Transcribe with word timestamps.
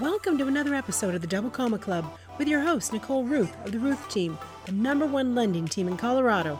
Welcome 0.00 0.38
to 0.38 0.46
another 0.46 0.74
episode 0.74 1.14
of 1.14 1.20
the 1.20 1.26
Double 1.26 1.50
Comma 1.50 1.76
Club 1.76 2.10
with 2.38 2.48
your 2.48 2.62
host, 2.62 2.94
Nicole 2.94 3.26
Rueth 3.26 3.66
of 3.66 3.72
the 3.72 3.76
Rueth 3.76 4.08
Team, 4.08 4.38
the 4.64 4.72
number 4.72 5.04
one 5.04 5.34
lending 5.34 5.68
team 5.68 5.88
in 5.88 5.98
Colorado. 5.98 6.58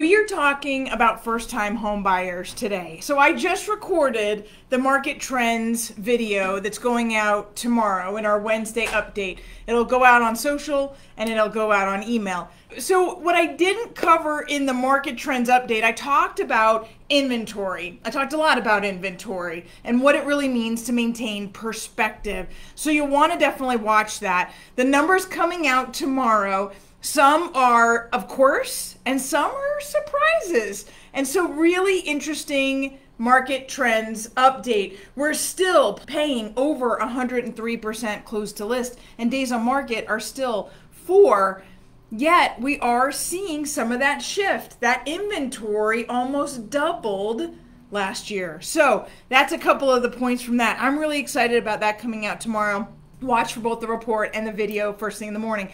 We 0.00 0.16
are 0.16 0.24
talking 0.24 0.88
about 0.88 1.22
first 1.22 1.50
time 1.50 1.76
home 1.76 2.02
buyers 2.02 2.54
today. 2.54 3.00
So 3.02 3.18
I 3.18 3.34
just 3.34 3.68
recorded 3.68 4.48
the 4.70 4.78
market 4.78 5.20
trends 5.20 5.90
video 5.90 6.58
that's 6.58 6.78
going 6.78 7.14
out 7.14 7.54
tomorrow 7.54 8.16
in 8.16 8.24
our 8.24 8.40
Wednesday 8.40 8.86
update. 8.86 9.40
It'll 9.66 9.84
go 9.84 10.02
out 10.02 10.22
on 10.22 10.36
social 10.36 10.96
and 11.18 11.28
it'll 11.28 11.50
go 11.50 11.70
out 11.70 11.86
on 11.86 12.02
email. 12.02 12.48
So, 12.78 13.16
what 13.16 13.34
I 13.34 13.46
didn't 13.46 13.96
cover 13.96 14.42
in 14.42 14.64
the 14.64 14.72
market 14.72 15.18
trends 15.18 15.50
update, 15.50 15.82
I 15.82 15.90
talked 15.90 16.38
about 16.38 16.88
inventory. 17.08 18.00
I 18.04 18.10
talked 18.10 18.32
a 18.32 18.36
lot 18.36 18.58
about 18.58 18.84
inventory 18.84 19.66
and 19.82 20.00
what 20.00 20.14
it 20.14 20.24
really 20.24 20.46
means 20.48 20.84
to 20.84 20.92
maintain 20.92 21.48
perspective. 21.50 22.46
So, 22.76 22.90
you'll 22.90 23.08
want 23.08 23.32
to 23.32 23.38
definitely 23.38 23.76
watch 23.76 24.20
that. 24.20 24.54
The 24.76 24.84
numbers 24.84 25.24
coming 25.24 25.66
out 25.66 25.92
tomorrow 25.92 26.70
some 27.00 27.50
are, 27.54 28.08
of 28.12 28.28
course, 28.28 28.98
and 29.06 29.20
some 29.20 29.50
are 29.50 29.80
surprises. 29.80 30.84
And 31.14 31.26
so, 31.26 31.48
really 31.48 32.00
interesting 32.00 32.98
market 33.16 33.68
trends 33.68 34.28
update. 34.30 34.98
We're 35.16 35.34
still 35.34 35.94
paying 35.94 36.52
over 36.56 36.98
103% 36.98 38.24
close 38.24 38.52
to 38.54 38.66
list, 38.66 38.98
and 39.18 39.30
days 39.30 39.50
on 39.50 39.62
market 39.62 40.06
are 40.08 40.20
still 40.20 40.70
four. 40.90 41.62
Yet, 42.10 42.60
we 42.60 42.78
are 42.80 43.12
seeing 43.12 43.64
some 43.64 43.92
of 43.92 44.00
that 44.00 44.20
shift. 44.20 44.80
That 44.80 45.06
inventory 45.06 46.06
almost 46.06 46.68
doubled 46.68 47.56
last 47.90 48.30
year. 48.30 48.60
So, 48.60 49.06
that's 49.30 49.52
a 49.52 49.58
couple 49.58 49.90
of 49.90 50.02
the 50.02 50.10
points 50.10 50.42
from 50.42 50.58
that. 50.58 50.78
I'm 50.80 50.98
really 50.98 51.18
excited 51.18 51.56
about 51.56 51.80
that 51.80 51.98
coming 51.98 52.26
out 52.26 52.42
tomorrow. 52.42 52.88
Watch 53.22 53.54
for 53.54 53.60
both 53.60 53.80
the 53.80 53.86
report 53.86 54.30
and 54.34 54.46
the 54.46 54.52
video 54.52 54.92
first 54.92 55.18
thing 55.18 55.28
in 55.28 55.34
the 55.34 55.40
morning. 55.40 55.70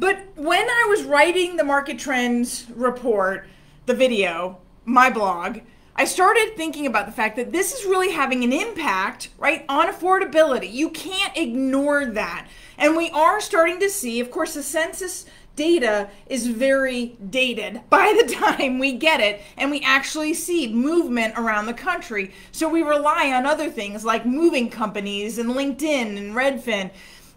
But 0.00 0.28
when 0.34 0.66
I 0.66 0.86
was 0.88 1.04
writing 1.04 1.56
the 1.56 1.64
market 1.64 1.98
trends 1.98 2.66
report, 2.74 3.46
the 3.84 3.92
video, 3.92 4.56
my 4.86 5.10
blog, 5.10 5.58
I 5.94 6.06
started 6.06 6.54
thinking 6.56 6.86
about 6.86 7.04
the 7.04 7.12
fact 7.12 7.36
that 7.36 7.52
this 7.52 7.74
is 7.74 7.84
really 7.84 8.10
having 8.10 8.42
an 8.42 8.50
impact, 8.50 9.28
right, 9.36 9.62
on 9.68 9.88
affordability. 9.88 10.72
You 10.72 10.88
can't 10.88 11.36
ignore 11.36 12.06
that. 12.06 12.48
And 12.78 12.96
we 12.96 13.10
are 13.10 13.42
starting 13.42 13.78
to 13.80 13.90
see, 13.90 14.20
of 14.20 14.30
course, 14.30 14.54
the 14.54 14.62
census 14.62 15.26
data 15.54 16.08
is 16.26 16.46
very 16.46 17.18
dated 17.28 17.82
by 17.90 18.18
the 18.22 18.32
time 18.32 18.78
we 18.78 18.94
get 18.94 19.20
it 19.20 19.42
and 19.58 19.70
we 19.70 19.82
actually 19.82 20.32
see 20.32 20.72
movement 20.72 21.34
around 21.36 21.66
the 21.66 21.74
country. 21.74 22.32
So 22.52 22.70
we 22.70 22.82
rely 22.82 23.32
on 23.34 23.44
other 23.44 23.68
things 23.68 24.02
like 24.02 24.24
moving 24.24 24.70
companies 24.70 25.36
and 25.36 25.50
LinkedIn 25.50 26.16
and 26.16 26.34
Redfin 26.34 26.90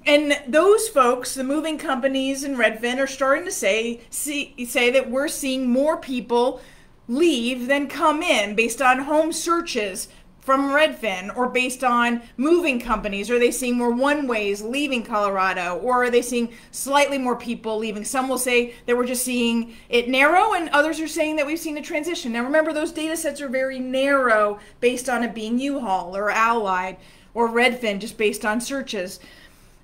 and 0.06 0.40
those 0.48 0.88
folks, 0.90 1.34
the 1.34 1.44
moving 1.44 1.78
companies 1.78 2.44
in 2.44 2.56
Redfin, 2.56 3.00
are 3.00 3.08
starting 3.08 3.46
to 3.46 3.52
say 3.52 4.02
see, 4.10 4.56
say 4.66 4.92
that 4.92 5.10
we're 5.10 5.28
seeing 5.28 5.70
more 5.70 5.98
people 5.98 6.62
leave 7.08 7.68
than 7.68 7.88
come 7.88 8.22
in 8.22 8.56
based 8.56 8.82
on 8.82 9.00
home 9.00 9.32
searches 9.32 10.08
from 10.44 10.72
Redfin 10.72 11.36
or 11.38 11.48
based 11.48 11.84
on 11.84 12.22
moving 12.36 12.80
companies? 12.80 13.30
Are 13.30 13.40
they 13.40 13.52
seeing 13.52 13.78
more 13.78 13.92
one 13.92 14.28
ways 14.28 14.62
leaving 14.62 15.04
Colorado 15.04 15.78
or 15.78 16.04
are 16.04 16.10
they 16.10 16.22
seeing 16.22 16.52
slightly 16.72 17.18
more 17.18 17.38
people 17.38 17.78
leaving? 17.78 18.04
Some 18.04 18.28
will 18.28 18.38
say 18.38 18.76
that 18.86 18.98
we're 18.98 19.06
just 19.06 19.24
seeing 19.24 19.74
it 19.88 20.10
narrow 20.10 20.54
and 20.54 20.70
others 20.70 21.00
are 21.00 21.08
saying 21.08 21.38
that 21.38 21.48
we've 21.48 21.60
seen 21.60 21.78
a 21.78 21.82
transition. 21.82 22.34
Now 22.34 22.44
remember, 22.44 22.74
those 22.74 22.92
data 22.92 23.16
sets 23.16 23.40
are 23.40 23.48
very 23.48 23.80
narrow 23.80 24.60
based 24.82 25.08
on 25.08 25.24
it 25.24 25.34
being 25.34 25.60
U 25.60 25.80
Haul 25.80 26.16
or 26.16 26.30
Allied 26.30 26.98
or 27.34 27.48
Redfin 27.48 28.00
just 28.00 28.18
based 28.18 28.46
on 28.46 28.60
searches. 28.60 29.20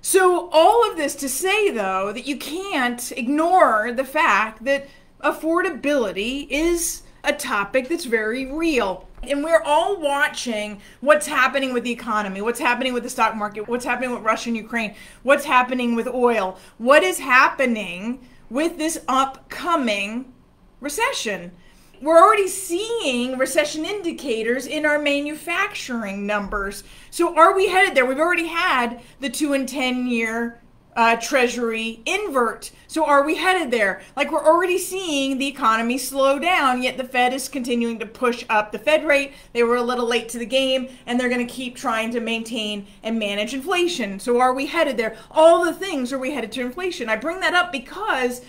So, 0.02 0.48
all 0.50 0.90
of 0.90 0.96
this 0.96 1.14
to 1.16 1.28
say, 1.28 1.70
though, 1.70 2.10
that 2.12 2.26
you 2.26 2.36
can't 2.36 3.12
ignore 3.12 3.92
the 3.92 4.04
fact 4.04 4.64
that 4.64 4.88
affordability 5.22 6.46
is 6.48 7.02
a 7.22 7.34
topic 7.34 7.88
that's 7.88 8.06
very 8.06 8.46
real. 8.46 9.06
And 9.22 9.44
we're 9.44 9.62
all 9.62 10.00
watching 10.00 10.80
what's 11.00 11.26
happening 11.26 11.74
with 11.74 11.84
the 11.84 11.90
economy, 11.90 12.40
what's 12.40 12.60
happening 12.60 12.94
with 12.94 13.02
the 13.02 13.10
stock 13.10 13.36
market, 13.36 13.68
what's 13.68 13.84
happening 13.84 14.12
with 14.12 14.22
Russia 14.22 14.48
and 14.48 14.56
Ukraine, 14.56 14.94
what's 15.22 15.44
happening 15.44 15.94
with 15.94 16.08
oil, 16.08 16.58
what 16.78 17.02
is 17.02 17.18
happening 17.18 18.26
with 18.48 18.78
this 18.78 18.98
upcoming 19.06 20.32
recession 20.80 21.52
we're 22.00 22.18
already 22.18 22.48
seeing 22.48 23.36
recession 23.36 23.84
indicators 23.84 24.66
in 24.66 24.86
our 24.86 24.98
manufacturing 24.98 26.26
numbers. 26.26 26.82
So 27.10 27.36
are 27.36 27.54
we 27.54 27.68
headed 27.68 27.94
there? 27.94 28.06
We've 28.06 28.18
already 28.18 28.46
had 28.46 29.02
the 29.20 29.28
two 29.28 29.52
and 29.52 29.68
10 29.68 30.06
year 30.06 30.60
uh, 30.96 31.16
treasury 31.16 32.02
invert. 32.04 32.70
So 32.86 33.04
are 33.04 33.24
we 33.24 33.36
headed 33.36 33.70
there? 33.70 34.00
Like 34.16 34.32
we're 34.32 34.44
already 34.44 34.78
seeing 34.78 35.38
the 35.38 35.46
economy 35.46 35.98
slow 35.98 36.38
down, 36.38 36.82
yet 36.82 36.96
the 36.96 37.04
Fed 37.04 37.32
is 37.32 37.48
continuing 37.48 37.98
to 38.00 38.06
push 38.06 38.44
up 38.48 38.72
the 38.72 38.78
Fed 38.78 39.06
rate. 39.06 39.32
They 39.52 39.62
were 39.62 39.76
a 39.76 39.82
little 39.82 40.06
late 40.06 40.28
to 40.30 40.38
the 40.38 40.46
game 40.46 40.88
and 41.06 41.18
they're 41.18 41.28
going 41.28 41.46
to 41.46 41.52
keep 41.52 41.76
trying 41.76 42.10
to 42.12 42.20
maintain 42.20 42.86
and 43.02 43.18
manage 43.18 43.54
inflation. 43.54 44.18
So 44.18 44.40
are 44.40 44.54
we 44.54 44.66
headed 44.66 44.96
there? 44.96 45.16
All 45.30 45.64
the 45.64 45.72
things 45.72 46.12
are 46.12 46.18
we 46.18 46.32
headed 46.32 46.52
to 46.52 46.62
inflation? 46.62 47.08
I 47.08 47.16
bring 47.16 47.40
that 47.40 47.54
up 47.54 47.70
because 47.70 48.40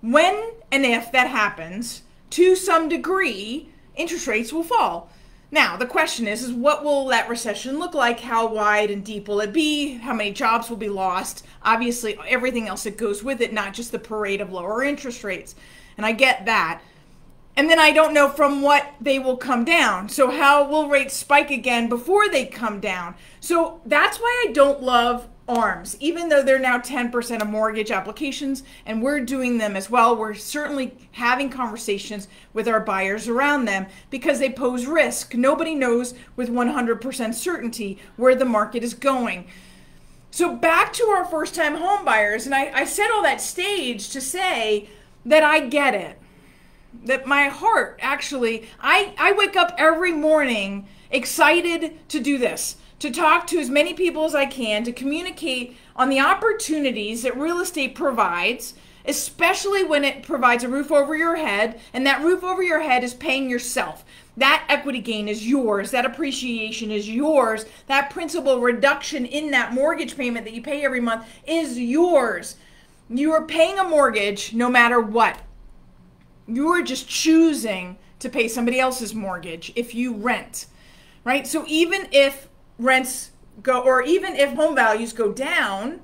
when 0.00 0.50
and 0.72 0.84
if 0.84 1.12
that 1.12 1.28
happens, 1.28 2.02
to 2.30 2.56
some 2.56 2.88
degree, 2.88 3.68
interest 3.94 4.26
rates 4.26 4.52
will 4.52 4.62
fall. 4.62 5.10
Now, 5.50 5.76
the 5.76 5.86
question 5.86 6.26
is, 6.26 6.42
is 6.42 6.52
what 6.52 6.84
will 6.84 7.06
that 7.06 7.28
recession 7.28 7.78
look 7.78 7.94
like? 7.94 8.20
How 8.20 8.46
wide 8.46 8.90
and 8.90 9.04
deep 9.04 9.28
will 9.28 9.40
it 9.40 9.52
be? 9.52 9.94
How 9.94 10.12
many 10.12 10.32
jobs 10.32 10.68
will 10.68 10.76
be 10.76 10.88
lost? 10.88 11.46
Obviously, 11.62 12.18
everything 12.26 12.66
else 12.66 12.82
that 12.82 12.98
goes 12.98 13.22
with 13.22 13.40
it, 13.40 13.52
not 13.52 13.72
just 13.72 13.92
the 13.92 13.98
parade 13.98 14.40
of 14.40 14.52
lower 14.52 14.82
interest 14.82 15.22
rates. 15.22 15.54
And 15.96 16.04
I 16.04 16.12
get 16.12 16.46
that. 16.46 16.82
And 17.56 17.70
then 17.70 17.78
I 17.78 17.92
don't 17.92 18.12
know 18.12 18.28
from 18.28 18.60
what 18.60 18.92
they 19.00 19.18
will 19.18 19.36
come 19.36 19.64
down. 19.64 20.08
So, 20.08 20.30
how 20.30 20.68
will 20.68 20.88
rates 20.88 21.14
spike 21.14 21.50
again 21.50 21.88
before 21.88 22.28
they 22.28 22.44
come 22.44 22.80
down? 22.80 23.14
So, 23.40 23.80
that's 23.86 24.18
why 24.18 24.46
I 24.46 24.52
don't 24.52 24.82
love 24.82 25.28
arms, 25.48 25.96
even 26.00 26.28
though 26.28 26.42
they're 26.42 26.58
now 26.58 26.78
10% 26.78 27.40
of 27.40 27.48
mortgage 27.48 27.90
applications, 27.90 28.62
and 28.84 29.02
we're 29.02 29.20
doing 29.20 29.58
them 29.58 29.76
as 29.76 29.88
well. 29.88 30.16
We're 30.16 30.34
certainly 30.34 30.96
having 31.12 31.50
conversations 31.50 32.26
with 32.52 32.66
our 32.66 32.80
buyers 32.80 33.28
around 33.28 33.64
them 33.64 33.86
because 34.10 34.38
they 34.38 34.50
pose 34.50 34.86
risk. 34.86 35.34
Nobody 35.34 35.74
knows 35.74 36.14
with 36.34 36.48
100% 36.48 37.34
certainty 37.34 37.98
where 38.16 38.34
the 38.34 38.44
market 38.44 38.82
is 38.82 38.94
going. 38.94 39.46
So, 40.32 40.54
back 40.54 40.92
to 40.94 41.04
our 41.04 41.24
first 41.24 41.54
time 41.54 41.76
home 41.76 42.04
buyers, 42.04 42.44
and 42.44 42.54
I, 42.54 42.82
I 42.82 43.10
all 43.14 43.22
that 43.22 43.40
stage 43.40 44.10
to 44.10 44.20
say 44.20 44.88
that 45.24 45.42
I 45.42 45.60
get 45.60 45.94
it. 45.94 46.20
That 47.04 47.26
my 47.26 47.44
heart 47.44 47.98
actually, 48.02 48.68
I, 48.80 49.14
I 49.18 49.32
wake 49.32 49.56
up 49.56 49.74
every 49.78 50.12
morning 50.12 50.88
excited 51.10 52.08
to 52.08 52.20
do 52.20 52.36
this 52.36 52.76
to 52.98 53.10
talk 53.10 53.46
to 53.46 53.58
as 53.58 53.68
many 53.68 53.94
people 53.94 54.24
as 54.24 54.34
I 54.34 54.46
can 54.46 54.84
to 54.84 54.92
communicate 54.92 55.76
on 55.94 56.08
the 56.08 56.20
opportunities 56.20 57.22
that 57.22 57.36
real 57.36 57.60
estate 57.60 57.94
provides, 57.94 58.74
especially 59.04 59.84
when 59.84 60.02
it 60.04 60.22
provides 60.22 60.64
a 60.64 60.68
roof 60.68 60.90
over 60.90 61.14
your 61.14 61.36
head, 61.36 61.80
and 61.92 62.06
that 62.06 62.22
roof 62.22 62.42
over 62.42 62.62
your 62.62 62.80
head 62.80 63.04
is 63.04 63.14
paying 63.14 63.50
yourself. 63.50 64.04
That 64.36 64.64
equity 64.68 65.00
gain 65.00 65.28
is 65.28 65.46
yours. 65.46 65.90
That 65.90 66.04
appreciation 66.04 66.90
is 66.90 67.08
yours. 67.08 67.64
That 67.86 68.10
principal 68.10 68.60
reduction 68.60 69.24
in 69.24 69.50
that 69.52 69.72
mortgage 69.72 70.16
payment 70.16 70.44
that 70.44 70.54
you 70.54 70.62
pay 70.62 70.84
every 70.84 71.00
month 71.00 71.26
is 71.46 71.78
yours. 71.78 72.56
You 73.08 73.32
are 73.32 73.44
paying 73.44 73.78
a 73.78 73.84
mortgage 73.84 74.52
no 74.52 74.68
matter 74.68 75.00
what. 75.00 75.40
You 76.48 76.68
are 76.68 76.82
just 76.82 77.08
choosing 77.08 77.96
to 78.18 78.28
pay 78.28 78.48
somebody 78.48 78.80
else's 78.80 79.14
mortgage 79.14 79.72
if 79.76 79.94
you 79.94 80.14
rent, 80.14 80.66
right? 81.24 81.46
So 81.46 81.64
even 81.66 82.08
if 82.12 82.48
rents 82.78 83.30
go, 83.62 83.82
or 83.82 84.02
even 84.02 84.34
if 84.34 84.52
home 84.54 84.74
values 84.74 85.12
go 85.12 85.32
down, 85.32 86.00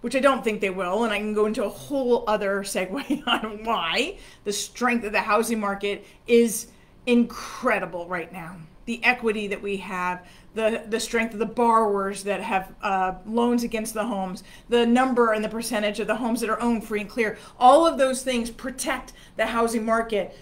which 0.00 0.14
I 0.14 0.20
don't 0.20 0.44
think 0.44 0.60
they 0.60 0.70
will, 0.70 1.04
and 1.04 1.12
I 1.12 1.18
can 1.18 1.34
go 1.34 1.46
into 1.46 1.64
a 1.64 1.68
whole 1.68 2.24
other 2.26 2.62
segue 2.62 3.26
on 3.26 3.64
why 3.64 4.18
the 4.44 4.52
strength 4.52 5.04
of 5.04 5.12
the 5.12 5.20
housing 5.20 5.60
market 5.60 6.06
is 6.26 6.68
incredible 7.06 8.06
right 8.08 8.32
now. 8.32 8.56
The 8.84 9.02
equity 9.04 9.48
that 9.48 9.60
we 9.60 9.78
have, 9.78 10.26
the, 10.54 10.84
the 10.88 11.00
strength 11.00 11.34
of 11.34 11.40
the 11.40 11.46
borrowers 11.46 12.22
that 12.24 12.40
have 12.40 12.74
uh, 12.82 13.14
loans 13.26 13.62
against 13.62 13.92
the 13.92 14.06
homes, 14.06 14.44
the 14.68 14.86
number 14.86 15.32
and 15.32 15.44
the 15.44 15.48
percentage 15.48 16.00
of 16.00 16.06
the 16.06 16.16
homes 16.16 16.40
that 16.40 16.48
are 16.48 16.60
owned 16.60 16.84
free 16.84 17.02
and 17.02 17.10
clear, 17.10 17.36
all 17.58 17.86
of 17.86 17.98
those 17.98 18.22
things 18.22 18.50
protect 18.50 19.12
the 19.36 19.46
housing 19.46 19.84
market 19.84 20.36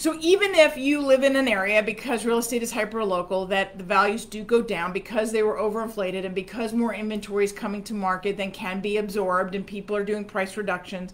so 0.00 0.16
even 0.22 0.54
if 0.54 0.78
you 0.78 0.98
live 0.98 1.22
in 1.22 1.36
an 1.36 1.46
area 1.46 1.82
because 1.82 2.24
real 2.24 2.38
estate 2.38 2.62
is 2.62 2.72
hyper 2.72 3.04
local 3.04 3.44
that 3.44 3.76
the 3.76 3.84
values 3.84 4.24
do 4.24 4.42
go 4.42 4.62
down 4.62 4.94
because 4.94 5.30
they 5.30 5.42
were 5.42 5.58
overinflated 5.58 6.24
and 6.24 6.34
because 6.34 6.72
more 6.72 6.94
inventory 6.94 7.44
is 7.44 7.52
coming 7.52 7.82
to 7.82 7.92
market 7.92 8.38
than 8.38 8.50
can 8.50 8.80
be 8.80 8.96
absorbed 8.96 9.54
and 9.54 9.66
people 9.66 9.94
are 9.94 10.02
doing 10.02 10.24
price 10.24 10.56
reductions, 10.56 11.12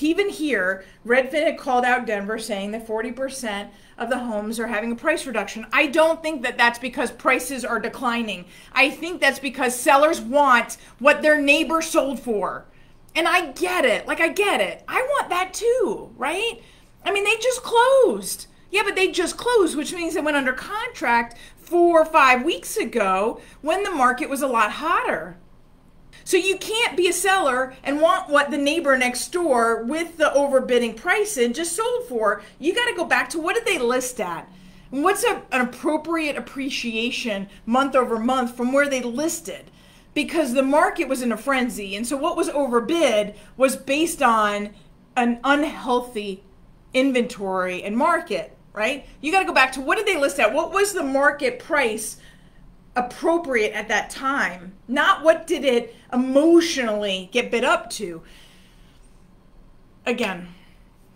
Even 0.00 0.28
here, 0.28 0.84
Redfin 1.04 1.46
had 1.46 1.58
called 1.58 1.84
out 1.84 2.06
Denver 2.06 2.38
saying 2.38 2.70
that 2.70 2.86
40% 2.86 3.70
of 3.98 4.08
the 4.08 4.20
homes 4.20 4.60
are 4.60 4.68
having 4.68 4.92
a 4.92 4.94
price 4.94 5.26
reduction. 5.26 5.66
I 5.72 5.88
don't 5.88 6.22
think 6.22 6.44
that 6.44 6.56
that's 6.56 6.78
because 6.78 7.10
prices 7.10 7.64
are 7.64 7.80
declining. 7.80 8.44
I 8.72 8.88
think 8.88 9.20
that's 9.20 9.40
because 9.40 9.74
sellers 9.74 10.20
want 10.20 10.76
what 11.00 11.22
their 11.22 11.42
neighbor 11.42 11.82
sold 11.82 12.20
for. 12.20 12.66
And 13.16 13.26
I 13.26 13.50
get 13.50 13.84
it. 13.84 14.06
Like, 14.06 14.20
I 14.20 14.28
get 14.28 14.60
it. 14.60 14.84
I 14.86 15.02
want 15.02 15.28
that 15.30 15.52
too, 15.52 16.12
right? 16.16 16.62
I 17.04 17.12
mean, 17.12 17.24
they 17.24 17.36
just 17.36 17.62
closed. 17.62 18.46
Yeah, 18.70 18.82
but 18.84 18.96
they 18.96 19.10
just 19.10 19.36
closed, 19.36 19.76
which 19.76 19.94
means 19.94 20.14
they 20.14 20.20
went 20.20 20.36
under 20.36 20.52
contract 20.52 21.36
four 21.56 22.02
or 22.02 22.04
five 22.04 22.44
weeks 22.44 22.76
ago 22.76 23.40
when 23.60 23.82
the 23.82 23.90
market 23.90 24.28
was 24.28 24.42
a 24.42 24.46
lot 24.46 24.72
hotter. 24.72 25.36
So 26.24 26.36
you 26.36 26.58
can't 26.58 26.96
be 26.96 27.08
a 27.08 27.12
seller 27.12 27.74
and 27.82 28.02
want 28.02 28.28
what 28.28 28.50
the 28.50 28.58
neighbor 28.58 28.98
next 28.98 29.28
door 29.28 29.82
with 29.82 30.18
the 30.18 30.30
overbidding 30.36 30.96
price 30.96 31.38
and 31.38 31.54
just 31.54 31.74
sold 31.74 32.04
for. 32.06 32.42
You 32.58 32.74
got 32.74 32.86
to 32.86 32.94
go 32.94 33.06
back 33.06 33.30
to 33.30 33.38
what 33.38 33.54
did 33.54 33.64
they 33.64 33.78
list 33.78 34.20
at? 34.20 34.46
And 34.92 35.02
what's 35.02 35.24
a, 35.24 35.42
an 35.52 35.62
appropriate 35.62 36.36
appreciation 36.36 37.48
month 37.64 37.96
over 37.96 38.18
month 38.18 38.56
from 38.56 38.72
where 38.72 38.88
they 38.88 39.00
listed? 39.00 39.70
Because 40.12 40.52
the 40.52 40.62
market 40.62 41.08
was 41.08 41.22
in 41.22 41.32
a 41.32 41.36
frenzy. 41.36 41.96
And 41.96 42.06
so 42.06 42.16
what 42.16 42.36
was 42.36 42.50
overbid 42.50 43.34
was 43.56 43.76
based 43.76 44.22
on 44.22 44.74
an 45.16 45.40
unhealthy 45.44 46.44
inventory 46.94 47.82
and 47.82 47.96
market, 47.96 48.56
right? 48.72 49.06
You 49.20 49.32
got 49.32 49.40
to 49.40 49.46
go 49.46 49.54
back 49.54 49.72
to 49.72 49.80
what 49.80 49.98
did 49.98 50.06
they 50.06 50.16
list 50.18 50.38
at? 50.38 50.52
What 50.52 50.72
was 50.72 50.92
the 50.92 51.02
market 51.02 51.58
price 51.58 52.18
appropriate 52.98 53.72
at 53.72 53.88
that 53.88 54.10
time, 54.10 54.74
not 54.88 55.22
what 55.22 55.46
did 55.46 55.64
it 55.64 55.94
emotionally 56.12 57.28
get 57.32 57.50
bid 57.50 57.64
up 57.64 57.88
to. 57.90 58.22
Again, 60.04 60.48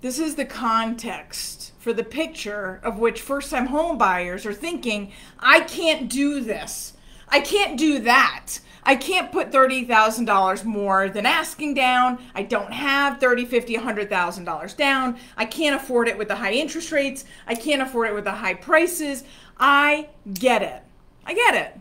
this 0.00 0.19
is 0.19 0.36
the 0.36 0.44
context 0.44 1.72
for 1.78 1.92
the 1.92 2.04
picture 2.04 2.80
of 2.84 2.98
which 2.98 3.20
first 3.20 3.50
time 3.50 3.66
home 3.66 3.98
buyers 3.98 4.46
are 4.46 4.54
thinking, 4.54 5.12
I 5.38 5.60
can't 5.60 6.08
do 6.08 6.40
this. 6.40 6.94
I 7.32 7.40
can't 7.40 7.79
do 7.79 7.99
that. 8.00 8.58
I 8.84 8.94
can't 8.94 9.32
put 9.32 9.50
$30,000 9.50 10.64
more 10.64 11.08
than 11.08 11.25
asking 11.25 11.75
down. 11.75 12.19
I 12.34 12.43
don't 12.43 12.73
have 12.73 13.19
$30, 13.20 13.49
$50, 13.49 13.79
$100,000 13.79 14.76
down. 14.76 15.17
I 15.37 15.46
can't 15.46 15.81
afford 15.81 16.08
it 16.08 16.19
with 16.19 16.29
the 16.29 16.37
high 16.37 16.52
interest 16.52 16.93
rates. 16.93 17.25
I 17.46 17.55
can't 17.55 17.81
afford 17.81 18.08
it 18.08 18.14
with 18.14 18.25
the 18.25 18.32
high 18.32 18.55
prices. 18.55 19.25
I 19.58 20.08
get 20.34 20.62
it. 20.62 20.82
I 21.25 21.32
get 21.32 21.55
it. 21.55 21.81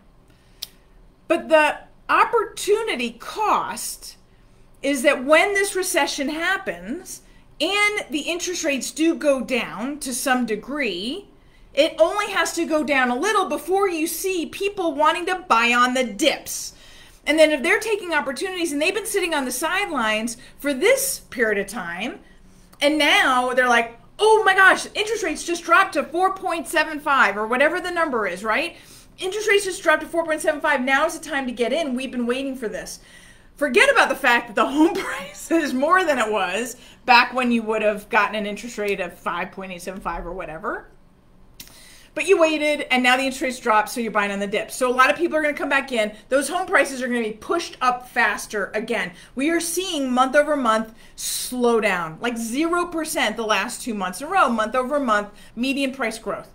But 1.28 1.50
the 1.50 1.80
opportunity 2.08 3.12
cost 3.12 4.16
is 4.82 5.02
that 5.02 5.26
when 5.26 5.54
this 5.54 5.76
recession 5.76 6.30
happens 6.30 7.22
and 7.60 8.06
the 8.10 8.22
interest 8.22 8.64
rates 8.64 8.92
do 8.92 9.16
go 9.16 9.42
down 9.42 10.00
to 10.00 10.14
some 10.14 10.46
degree, 10.46 11.28
it 11.74 11.96
only 12.00 12.32
has 12.32 12.54
to 12.54 12.66
go 12.66 12.84
down 12.84 13.10
a 13.10 13.16
little 13.16 13.48
before 13.48 13.88
you 13.88 14.08
see 14.08 14.46
people 14.46 14.94
wanting 14.94 15.26
to 15.28 15.46
buy 15.48 15.74
on 15.74 15.94
the 15.94 16.04
dips. 16.04 16.74
And 17.26 17.38
then 17.38 17.52
if 17.52 17.62
they're 17.62 17.80
taking 17.80 18.14
opportunities 18.14 18.72
and 18.72 18.82
they've 18.82 18.94
been 18.94 19.06
sitting 19.06 19.34
on 19.34 19.46
the 19.46 19.52
sidelines 19.52 20.38
for 20.58 20.74
this 20.74 21.20
period 21.30 21.60
of 21.60 21.68
time, 21.68 22.20
and 22.82 22.98
now 22.98 23.54
they're 23.54 23.70
like, 23.70 24.00
oh 24.20 24.44
my 24.44 24.56
gosh, 24.56 24.88
interest 24.96 25.24
rates 25.24 25.44
just 25.44 25.64
dropped 25.64 25.94
to 25.94 26.04
4.75 26.04 27.36
or 27.36 27.48
whatever 27.48 27.80
the 27.80 27.92
number 27.92 28.28
is, 28.28 28.44
right? 28.44 28.76
interest 29.22 29.48
rates 29.48 29.66
just 29.66 29.84
dropped 29.84 30.02
to 30.02 30.08
4.75. 30.08 30.84
Now 30.84 31.06
is 31.06 31.18
the 31.18 31.28
time 31.28 31.46
to 31.46 31.52
get 31.52 31.72
in. 31.72 31.96
We've 31.96 32.12
been 32.12 32.26
waiting 32.26 32.56
for 32.56 32.68
this. 32.68 33.00
Forget 33.56 33.90
about 33.92 34.10
the 34.10 34.16
fact 34.16 34.48
that 34.48 34.56
the 34.56 34.66
home 34.72 34.94
price 34.94 35.52
is 35.52 35.74
more 35.74 36.04
than 36.04 36.20
it 36.20 36.32
was 36.32 36.76
back 37.06 37.34
when 37.34 37.52
you 37.52 37.62
would 37.64 37.82
have 37.82 38.10
gotten 38.10 38.36
an 38.36 38.46
interest 38.46 38.78
rate 38.78 39.00
of 39.00 39.14
5.875 39.14 40.26
or 40.26 40.34
whatever. 40.34 40.88
But 42.14 42.28
you 42.28 42.38
waited, 42.38 42.88
and 42.92 43.04
now 43.04 43.16
the 43.16 43.24
interest 43.24 43.42
rates 43.42 43.60
dropped, 43.60 43.88
so 43.90 44.02
you're 44.02 44.12
buying 44.12 44.32
on 44.32 44.40
the 44.40 44.48
dip. 44.48 44.70
So 44.70 44.92
a 44.92 44.94
lot 44.94 45.10
of 45.10 45.16
people 45.16 45.38
are 45.38 45.42
going 45.42 45.56
to 45.56 45.60
come 45.60 45.70
back 45.70 45.94
in. 45.94 46.12
Those 46.28 46.50
home 46.50 46.68
prices 46.68 47.02
are 47.02 47.08
going 47.08 47.24
to 47.24 47.30
be 47.30 47.38
pushed 47.38 47.78
up 47.80 48.10
faster 48.10 48.70
again. 48.74 49.14
We 49.34 49.50
are 49.50 49.62
seeing 49.62 50.12
month 50.12 50.36
over 50.36 50.58
month 50.58 50.94
slow 51.16 51.80
down, 51.80 52.18
like 52.20 52.36
0% 52.36 53.36
the 53.38 53.44
last 53.44 53.82
two 53.82 53.94
months 53.94 54.20
in 54.20 54.28
a 54.28 54.30
row, 54.30 54.50
month 54.50 54.76
over 54.76 55.00
month, 55.00 55.30
median 55.56 55.94
price 55.94 56.20
growth. 56.20 56.54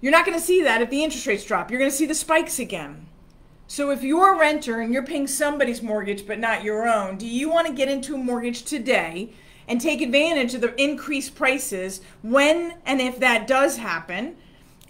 You're 0.00 0.10
not 0.10 0.26
going 0.26 0.36
to 0.36 0.44
see 0.44 0.62
that 0.64 0.82
if 0.82 0.90
the 0.90 1.04
interest 1.04 1.28
rates 1.28 1.44
drop. 1.44 1.70
You're 1.70 1.78
going 1.78 1.90
to 1.90 1.96
see 1.96 2.06
the 2.06 2.14
spikes 2.14 2.58
again. 2.58 3.06
So 3.68 3.90
if 3.90 4.02
you're 4.02 4.34
a 4.34 4.38
renter 4.38 4.80
and 4.80 4.92
you're 4.92 5.06
paying 5.06 5.28
somebody's 5.28 5.80
mortgage 5.80 6.26
but 6.26 6.40
not 6.40 6.64
your 6.64 6.88
own, 6.88 7.16
do 7.16 7.26
you 7.26 7.48
want 7.48 7.68
to 7.68 7.72
get 7.72 7.88
into 7.88 8.16
a 8.16 8.18
mortgage 8.18 8.64
today 8.64 9.32
and 9.68 9.80
take 9.80 10.02
advantage 10.02 10.54
of 10.54 10.60
the 10.60 10.74
increased 10.82 11.36
prices 11.36 12.00
when 12.22 12.74
and 12.84 13.00
if 13.00 13.20
that 13.20 13.46
does 13.46 13.76
happen? 13.76 14.36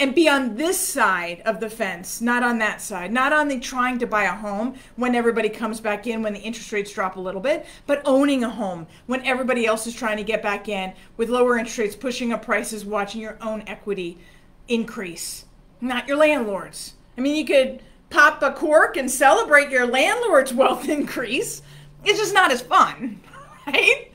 And 0.03 0.17
be 0.17 0.29
on 0.29 0.57
this 0.57 0.81
side 0.81 1.41
of 1.45 1.61
the 1.61 1.71
fence, 1.71 2.21
not 2.21 2.43
on 2.43 2.59
that 2.59 2.81
side, 2.81 3.13
not 3.13 3.33
on 3.33 3.47
the 3.47 3.61
trying 3.61 4.01
to 4.01 4.07
buy 4.07 4.25
a 4.25 4.35
home 4.35 4.75
when 4.97 5.15
everybody 5.15 5.49
comes 5.49 5.81
back 5.81 6.09
in 6.09 6.23
when 6.25 6.33
the 6.33 6.41
interest 6.41 6.73
rates 6.73 6.93
drop 6.93 7.15
a 7.15 7.21
little 7.21 7.41
bit, 7.41 7.65
but 7.87 8.03
owning 8.05 8.43
a 8.43 8.51
home 8.51 8.85
when 9.07 9.25
everybody 9.25 9.65
else 9.65 9.87
is 9.87 9.95
trying 9.95 10.17
to 10.17 10.25
get 10.25 10.43
back 10.43 10.69
in 10.69 10.93
with 11.17 11.29
lower 11.29 11.57
interest 11.57 11.79
rates, 11.79 11.95
pushing 11.95 12.33
up 12.33 12.45
prices, 12.45 12.85
watching 12.85 13.21
your 13.21 13.39
own 13.41 13.63
equity 13.69 14.19
increase, 14.67 15.45
not 15.81 16.09
your 16.09 16.17
landlord's. 16.17 16.95
I 17.17 17.21
mean, 17.21 17.37
you 17.37 17.45
could 17.45 17.81
pop 18.11 18.43
a 18.43 18.51
cork 18.51 18.97
and 18.97 19.09
celebrate 19.09 19.71
your 19.71 19.87
landlord's 19.87 20.53
wealth 20.53 20.89
increase. 20.89 21.63
It's 22.05 22.19
just 22.19 22.35
not 22.35 22.51
as 22.51 22.61
fun, 22.61 23.21
right? 23.69 24.11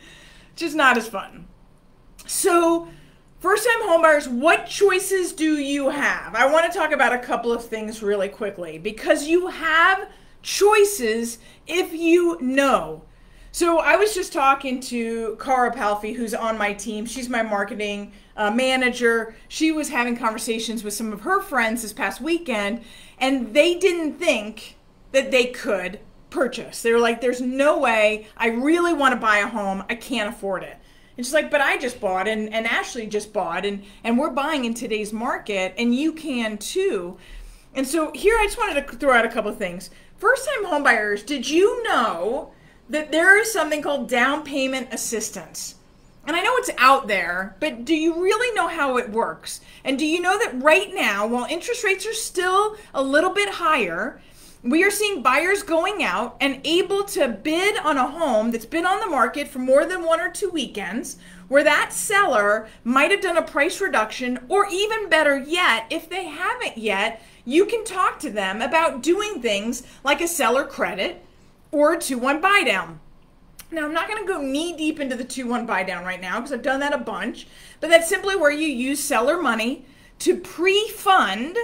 Just 0.58 0.76
not 0.76 0.98
as 0.98 1.08
fun. 1.08 1.48
So, 2.26 2.90
first 3.40 3.68
time 3.68 3.88
homebuyers, 3.88 4.28
what 4.28 4.68
choices 4.68 5.34
do 5.34 5.58
you 5.58 5.90
have? 5.90 6.36
I 6.36 6.52
want 6.52 6.72
to 6.72 6.78
talk 6.78 6.92
about 6.92 7.14
a 7.14 7.20
couple 7.20 7.52
of 7.52 7.66
things 7.66 8.02
really 8.02 8.30
quickly 8.30 8.78
because 8.78 9.28
you 9.28 9.48
have 9.48 10.10
choices 10.42 11.38
if 11.68 11.94
you 11.94 12.38
know. 12.42 13.04
So 13.52 13.80
I 13.80 13.96
was 13.96 14.14
just 14.14 14.34
talking 14.34 14.80
to 14.82 15.36
Cara 15.42 15.74
Palfi, 15.74 16.16
who's 16.16 16.34
on 16.34 16.58
my 16.58 16.74
team. 16.74 17.06
She's 17.06 17.28
my 17.28 17.42
marketing 17.42 18.12
uh, 18.36 18.52
manager. 18.52 19.36
She 19.48 19.72
was 19.72 19.90
having 19.90 20.16
conversations 20.16 20.84
with 20.84 20.94
some 20.94 21.12
of 21.12 21.22
her 21.22 21.42
friends 21.42 21.82
this 21.82 21.94
past 21.94 22.22
weekend, 22.22 22.84
and 23.18 23.54
they 23.56 23.74
didn't 23.76 24.20
think 24.20 24.78
that 25.12 25.32
they 25.32 25.46
could 25.46 26.00
purchase. 26.30 26.84
They 26.84 26.92
were 26.92 27.00
like, 27.00 27.20
"There's 27.20 27.42
no 27.42 27.80
way. 27.80 28.28
I 28.38 28.50
really 28.50 28.94
want 28.94 29.14
to 29.14 29.20
buy 29.20 29.38
a 29.38 29.48
home. 29.48 29.84
I 29.90 29.96
can't 29.96 30.30
afford 30.30 30.62
it." 30.62 30.78
And 31.18 31.26
she's 31.26 31.34
like, 31.34 31.52
"But 31.52 31.62
I 31.62 31.78
just 31.78 32.00
bought, 32.00 32.28
and 32.28 32.54
and 32.54 32.68
Ashley 32.68 33.08
just 33.08 33.34
bought, 33.34 33.66
and 33.66 33.84
and 34.04 34.18
we're 34.18 34.30
buying 34.30 34.66
in 34.66 34.74
today's 34.74 35.12
market, 35.12 35.74
and 35.78 35.94
you 35.94 36.14
can 36.14 36.58
too." 36.58 37.18
And 37.74 37.88
so 37.88 38.12
here, 38.14 38.38
I 38.40 38.46
just 38.46 38.58
wanted 38.58 38.88
to 38.88 38.96
throw 38.96 39.14
out 39.14 39.26
a 39.26 39.30
couple 39.30 39.52
of 39.52 39.58
things. 39.58 39.90
First 40.18 40.48
time 40.48 40.66
homebuyers, 40.66 41.26
did 41.26 41.50
you 41.50 41.84
know? 41.84 42.52
that 42.90 43.12
there 43.12 43.40
is 43.40 43.52
something 43.52 43.82
called 43.82 44.10
down 44.10 44.44
payment 44.44 44.94
assistance. 44.94 45.76
And 46.26 46.36
I 46.36 46.42
know 46.42 46.56
it's 46.58 46.70
out 46.78 47.08
there, 47.08 47.56
but 47.60 47.86
do 47.86 47.96
you 47.96 48.22
really 48.22 48.54
know 48.54 48.68
how 48.68 48.98
it 48.98 49.12
works? 49.12 49.62
And 49.84 49.98
do 49.98 50.06
you 50.06 50.22
know 50.22 50.38
that 50.38 50.62
right 50.62 50.94
now, 50.94 51.26
while 51.26 51.46
interest 51.46 51.84
rates 51.84 52.06
are 52.06 52.14
still 52.14 52.76
a 52.94 53.02
little 53.02 53.30
bit 53.30 53.50
higher, 53.50 54.22
we 54.64 54.84
are 54.84 54.92
seeing 54.92 55.22
buyers 55.22 55.64
going 55.64 56.04
out 56.04 56.36
and 56.42 56.62
able 56.64 57.04
to 57.04 57.28
bid 57.28 57.78
on 57.78 57.98
a 57.98 58.08
home 58.08 58.52
that's 58.52 58.66
been 58.66 58.86
on 58.86 59.00
the 59.00 59.08
market 59.08 59.48
for 59.48 59.60
more 59.60 59.86
than 59.86 60.04
one 60.04 60.20
or 60.20 60.32
two 60.32 60.50
weekends, 60.50 61.18
where 61.48 61.64
that 61.64 61.94
seller 61.94 62.68
might 62.84 63.12
have 63.12 63.22
done 63.22 63.38
a 63.38 63.42
price 63.42 63.80
reduction, 63.80 64.40
or 64.50 64.68
even 64.72 65.10
better 65.10 65.38
yet, 65.38 65.86
if 65.90 66.10
they 66.10 66.26
haven't 66.26 66.78
yet, 66.78 67.22
you 67.46 67.66
can 67.66 67.86
talk 67.86 68.20
to 68.20 68.30
them 68.30 68.62
about 68.62 69.02
doing 69.02 69.42
things 69.42 69.84
like 70.04 70.22
a 70.22 70.28
seller 70.28 70.66
credit 70.66 71.24
or 71.72 71.94
a 71.94 72.00
2 72.00 72.18
1 72.18 72.42
buy 72.42 72.64
down. 72.66 73.00
Now, 73.70 73.86
I'm 73.86 73.94
not 73.94 74.08
going 74.08 74.26
to 74.26 74.34
go 74.34 74.42
knee 74.42 74.76
deep 74.76 75.00
into 75.00 75.16
the 75.16 75.24
2 75.24 75.48
1 75.48 75.66
buy 75.66 75.84
down 75.84 76.04
right 76.04 76.22
now 76.22 76.38
because 76.38 76.52
I've 76.52 76.62
done 76.62 76.80
that 76.80 76.94
a 76.94 76.98
bunch, 76.98 77.48
but 77.80 77.90
that's 77.90 78.10
simply 78.10 78.36
where 78.36 78.52
you 78.52 78.68
use 78.68 79.04
seller 79.04 79.42
money 79.42 79.86
to 80.20 80.38
pre 80.38 80.90
fund 80.90 81.58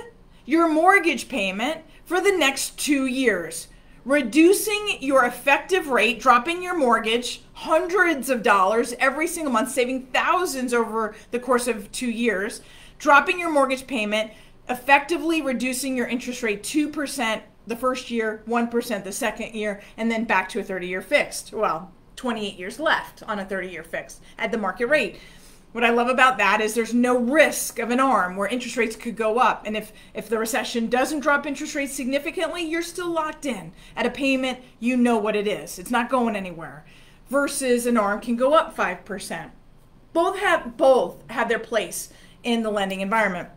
your 0.45 0.67
mortgage 0.67 1.29
payment 1.29 1.81
for 2.05 2.19
the 2.19 2.31
next 2.31 2.77
two 2.77 3.05
years, 3.05 3.67
reducing 4.05 4.97
your 4.99 5.25
effective 5.25 5.87
rate, 5.87 6.19
dropping 6.19 6.61
your 6.61 6.77
mortgage 6.77 7.41
hundreds 7.53 8.29
of 8.29 8.43
dollars 8.43 8.93
every 8.99 9.27
single 9.27 9.53
month, 9.53 9.71
saving 9.71 10.07
thousands 10.07 10.73
over 10.73 11.15
the 11.31 11.39
course 11.39 11.67
of 11.67 11.91
two 11.91 12.09
years, 12.09 12.61
dropping 12.97 13.39
your 13.39 13.51
mortgage 13.51 13.87
payment, 13.87 14.31
effectively 14.69 15.41
reducing 15.41 15.95
your 15.95 16.07
interest 16.07 16.43
rate 16.43 16.63
2% 16.63 17.41
the 17.65 17.75
first 17.75 18.11
year, 18.11 18.43
1% 18.47 19.03
the 19.03 19.11
second 19.11 19.53
year, 19.53 19.81
and 19.95 20.11
then 20.11 20.25
back 20.25 20.49
to 20.49 20.59
a 20.59 20.63
30 20.63 20.87
year 20.87 21.01
fixed. 21.01 21.53
Well, 21.53 21.91
28 22.15 22.57
years 22.59 22.79
left 22.79 23.23
on 23.23 23.39
a 23.39 23.45
30 23.45 23.69
year 23.69 23.83
fixed 23.83 24.21
at 24.37 24.51
the 24.51 24.57
market 24.57 24.87
rate. 24.87 25.19
What 25.73 25.83
I 25.83 25.89
love 25.89 26.07
about 26.07 26.37
that 26.37 26.61
is 26.61 26.75
there's 26.75 26.93
no 26.93 27.17
risk 27.17 27.79
of 27.79 27.89
an 27.89 27.99
arm 27.99 28.35
where 28.35 28.47
interest 28.47 28.77
rates 28.77 28.95
could 28.95 29.15
go 29.15 29.39
up. 29.39 29.63
And 29.65 29.75
if, 29.75 29.91
if 30.13 30.29
the 30.29 30.37
recession 30.37 30.87
doesn't 30.87 31.21
drop 31.21 31.47
interest 31.47 31.73
rates 31.73 31.93
significantly, 31.93 32.63
you're 32.63 32.83
still 32.83 33.09
locked 33.09 33.45
in 33.45 33.73
at 33.95 34.05
a 34.05 34.11
payment, 34.11 34.59
you 34.79 34.95
know 34.95 35.17
what 35.17 35.35
it 35.35 35.47
is. 35.47 35.79
It's 35.79 35.91
not 35.91 36.09
going 36.09 36.35
anywhere. 36.35 36.85
versus 37.29 37.87
an 37.87 37.97
arm 37.97 38.21
can 38.21 38.35
go 38.35 38.53
up 38.53 38.77
5%. 38.77 39.49
Both 40.13 40.37
have 40.37 40.77
both 40.77 41.23
have 41.31 41.49
their 41.49 41.57
place 41.59 42.09
in 42.43 42.61
the 42.61 42.69
lending 42.69 43.01
environment. 43.01 43.49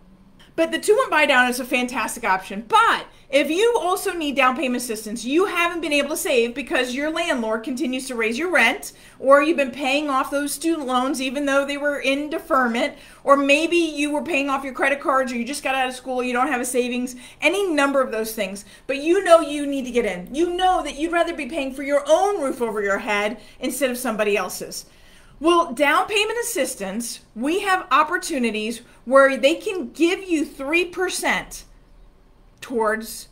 But 0.57 0.73
the 0.73 0.79
2 0.79 0.97
1 0.97 1.11
buy 1.11 1.27
down 1.27 1.51
is 1.51 1.61
a 1.61 1.67
fantastic 1.67 2.25
option. 2.25 2.65
But 2.67 3.07
if 3.29 3.51
you 3.51 3.77
also 3.79 4.15
need 4.15 4.37
down 4.37 4.57
payment 4.57 4.83
assistance, 4.83 5.23
you 5.23 5.45
haven't 5.45 5.83
been 5.83 5.93
able 5.93 6.11
to 6.11 6.17
save 6.17 6.55
because 6.55 6.95
your 6.95 7.11
landlord 7.11 7.63
continues 7.63 8.07
to 8.07 8.15
raise 8.15 8.39
your 8.39 8.51
rent, 8.51 8.93
or 9.19 9.43
you've 9.43 9.59
been 9.59 9.71
paying 9.71 10.09
off 10.09 10.31
those 10.31 10.55
student 10.55 10.87
loans 10.87 11.21
even 11.21 11.45
though 11.45 11.67
they 11.67 11.77
were 11.77 11.99
in 11.99 12.31
deferment, 12.31 12.95
or 13.23 13.37
maybe 13.37 13.77
you 13.77 14.11
were 14.11 14.23
paying 14.23 14.49
off 14.49 14.65
your 14.65 14.73
credit 14.73 15.01
cards, 15.01 15.31
or 15.31 15.37
you 15.37 15.45
just 15.45 15.63
got 15.63 15.75
out 15.75 15.89
of 15.89 15.95
school, 15.95 16.23
you 16.23 16.33
don't 16.33 16.49
have 16.49 16.61
a 16.61 16.65
savings, 16.65 17.17
any 17.43 17.69
number 17.69 18.01
of 18.01 18.11
those 18.11 18.35
things. 18.35 18.65
But 18.87 18.97
you 18.97 19.23
know 19.23 19.41
you 19.41 19.67
need 19.67 19.85
to 19.85 19.91
get 19.91 20.07
in. 20.07 20.35
You 20.35 20.57
know 20.57 20.83
that 20.83 20.97
you'd 20.97 21.13
rather 21.13 21.35
be 21.35 21.47
paying 21.47 21.75
for 21.75 21.83
your 21.83 22.03
own 22.09 22.41
roof 22.41 22.63
over 22.63 22.81
your 22.81 22.99
head 22.99 23.41
instead 23.61 23.91
of 23.91 23.99
somebody 23.99 24.39
else's. 24.39 24.87
Well, 25.39 25.73
down 25.73 26.07
payment 26.07 26.39
assistance, 26.41 27.21
we 27.35 27.61
have 27.61 27.87
opportunities 27.91 28.81
where 29.05 29.37
they 29.37 29.57
can 29.57 29.91
give 29.91 30.27
you 30.29 30.47
3% 30.47 31.65
towards 32.61 33.29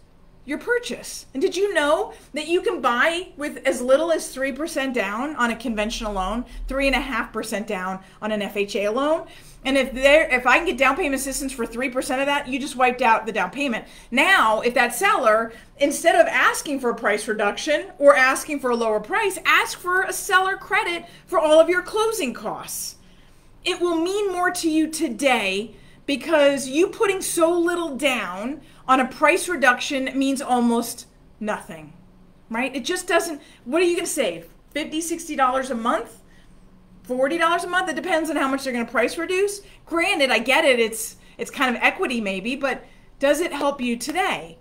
your 0.46 0.58
purchase. 0.58 1.26
And 1.32 1.40
did 1.40 1.56
you 1.56 1.72
know 1.72 2.12
that 2.34 2.48
you 2.48 2.60
can 2.60 2.80
buy 2.80 3.28
with 3.36 3.58
as 3.66 3.80
little 3.80 4.12
as 4.12 4.34
3% 4.34 4.92
down 4.92 5.34
on 5.36 5.50
a 5.50 5.56
conventional 5.56 6.12
loan, 6.12 6.44
3.5% 6.68 7.66
down 7.66 8.00
on 8.20 8.30
an 8.30 8.40
FHA 8.40 8.92
loan? 8.92 9.26
And 9.64 9.78
if 9.78 9.92
there, 9.94 10.28
if 10.30 10.46
I 10.46 10.58
can 10.58 10.66
get 10.66 10.76
down 10.76 10.96
payment 10.96 11.14
assistance 11.14 11.52
for 11.52 11.66
3% 11.66 11.96
of 12.20 12.26
that, 12.26 12.46
you 12.48 12.60
just 12.60 12.76
wiped 12.76 13.00
out 13.00 13.24
the 13.24 13.32
down 13.32 13.50
payment. 13.50 13.86
Now, 14.10 14.60
if 14.60 14.74
that 14.74 14.94
seller, 14.94 15.52
instead 15.78 16.14
of 16.14 16.26
asking 16.26 16.80
for 16.80 16.90
a 16.90 16.94
price 16.94 17.26
reduction 17.26 17.86
or 17.98 18.14
asking 18.14 18.60
for 18.60 18.70
a 18.70 18.76
lower 18.76 19.00
price, 19.00 19.38
ask 19.46 19.78
for 19.78 20.02
a 20.02 20.12
seller 20.12 20.56
credit 20.56 21.06
for 21.26 21.38
all 21.38 21.58
of 21.58 21.70
your 21.70 21.80
closing 21.80 22.34
costs. 22.34 22.96
It 23.64 23.80
will 23.80 23.96
mean 23.96 24.30
more 24.30 24.50
to 24.50 24.68
you 24.68 24.88
today 24.88 25.74
because 26.06 26.68
you 26.68 26.88
putting 26.88 27.20
so 27.20 27.58
little 27.58 27.96
down 27.96 28.60
on 28.86 29.00
a 29.00 29.06
price 29.06 29.48
reduction 29.48 30.10
means 30.18 30.42
almost 30.42 31.06
nothing, 31.40 31.94
right? 32.50 32.74
It 32.74 32.84
just 32.84 33.06
doesn't, 33.08 33.40
what 33.64 33.82
are 33.82 33.86
you 33.86 33.96
going 33.96 34.06
to 34.06 34.10
save? 34.10 34.48
$50, 34.74 34.92
$60 34.92 35.70
a 35.70 35.74
month? 35.74 36.20
$40 37.08 37.64
a 37.64 37.66
month? 37.66 37.88
It 37.88 37.96
depends 37.96 38.30
on 38.30 38.36
how 38.36 38.48
much 38.48 38.64
they're 38.64 38.72
going 38.72 38.84
to 38.84 38.90
price 38.90 39.16
reduce. 39.16 39.60
Granted, 39.86 40.30
I 40.30 40.38
get 40.38 40.64
it. 40.64 40.78
It's, 40.78 41.16
it's 41.38 41.50
kind 41.50 41.74
of 41.74 41.82
equity 41.82 42.20
maybe, 42.20 42.56
but 42.56 42.84
does 43.18 43.40
it 43.40 43.52
help 43.52 43.80
you 43.80 43.96
today? 43.96 44.58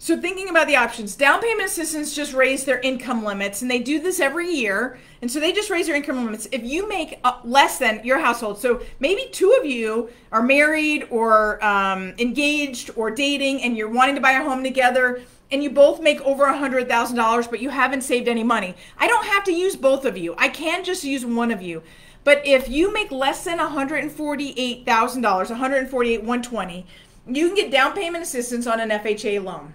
So, 0.00 0.20
thinking 0.20 0.48
about 0.48 0.68
the 0.68 0.76
options, 0.76 1.16
down 1.16 1.40
payment 1.40 1.68
assistance 1.68 2.14
just 2.14 2.32
raised 2.32 2.66
their 2.66 2.78
income 2.78 3.24
limits, 3.24 3.62
and 3.62 3.70
they 3.70 3.80
do 3.80 4.00
this 4.00 4.20
every 4.20 4.48
year. 4.48 4.96
And 5.20 5.28
so 5.28 5.40
they 5.40 5.52
just 5.52 5.70
raise 5.70 5.88
their 5.88 5.96
income 5.96 6.24
limits. 6.24 6.46
If 6.52 6.62
you 6.62 6.88
make 6.88 7.18
uh, 7.24 7.40
less 7.42 7.78
than 7.78 8.04
your 8.04 8.20
household, 8.20 8.60
so 8.60 8.80
maybe 9.00 9.28
two 9.32 9.56
of 9.58 9.66
you 9.66 10.10
are 10.30 10.42
married 10.42 11.08
or 11.10 11.62
um, 11.64 12.14
engaged 12.18 12.90
or 12.94 13.10
dating, 13.10 13.62
and 13.62 13.76
you're 13.76 13.90
wanting 13.90 14.14
to 14.14 14.20
buy 14.20 14.32
a 14.32 14.44
home 14.44 14.62
together, 14.62 15.20
and 15.50 15.64
you 15.64 15.70
both 15.70 16.00
make 16.00 16.20
over 16.20 16.44
a 16.44 16.56
hundred 16.56 16.88
thousand 16.88 17.16
dollars, 17.16 17.48
but 17.48 17.60
you 17.60 17.70
haven't 17.70 18.02
saved 18.02 18.28
any 18.28 18.44
money. 18.44 18.76
I 18.98 19.08
don't 19.08 19.26
have 19.26 19.42
to 19.44 19.52
use 19.52 19.74
both 19.74 20.04
of 20.04 20.16
you. 20.16 20.36
I 20.38 20.48
can 20.48 20.84
just 20.84 21.02
use 21.02 21.26
one 21.26 21.50
of 21.50 21.60
you. 21.60 21.82
But 22.22 22.46
if 22.46 22.68
you 22.68 22.92
make 22.92 23.10
less 23.10 23.42
than 23.42 23.58
one 23.58 23.72
hundred 23.72 24.04
and 24.04 24.12
forty-eight 24.12 24.86
thousand 24.86 25.22
dollars, 25.22 25.50
one 25.50 25.58
hundred 25.58 25.88
forty-eight, 25.88 26.22
one 26.22 26.42
twenty, 26.42 26.86
you 27.26 27.48
can 27.48 27.56
get 27.56 27.72
down 27.72 27.94
payment 27.94 28.22
assistance 28.22 28.68
on 28.68 28.78
an 28.78 28.90
FHA 28.90 29.42
loan. 29.42 29.74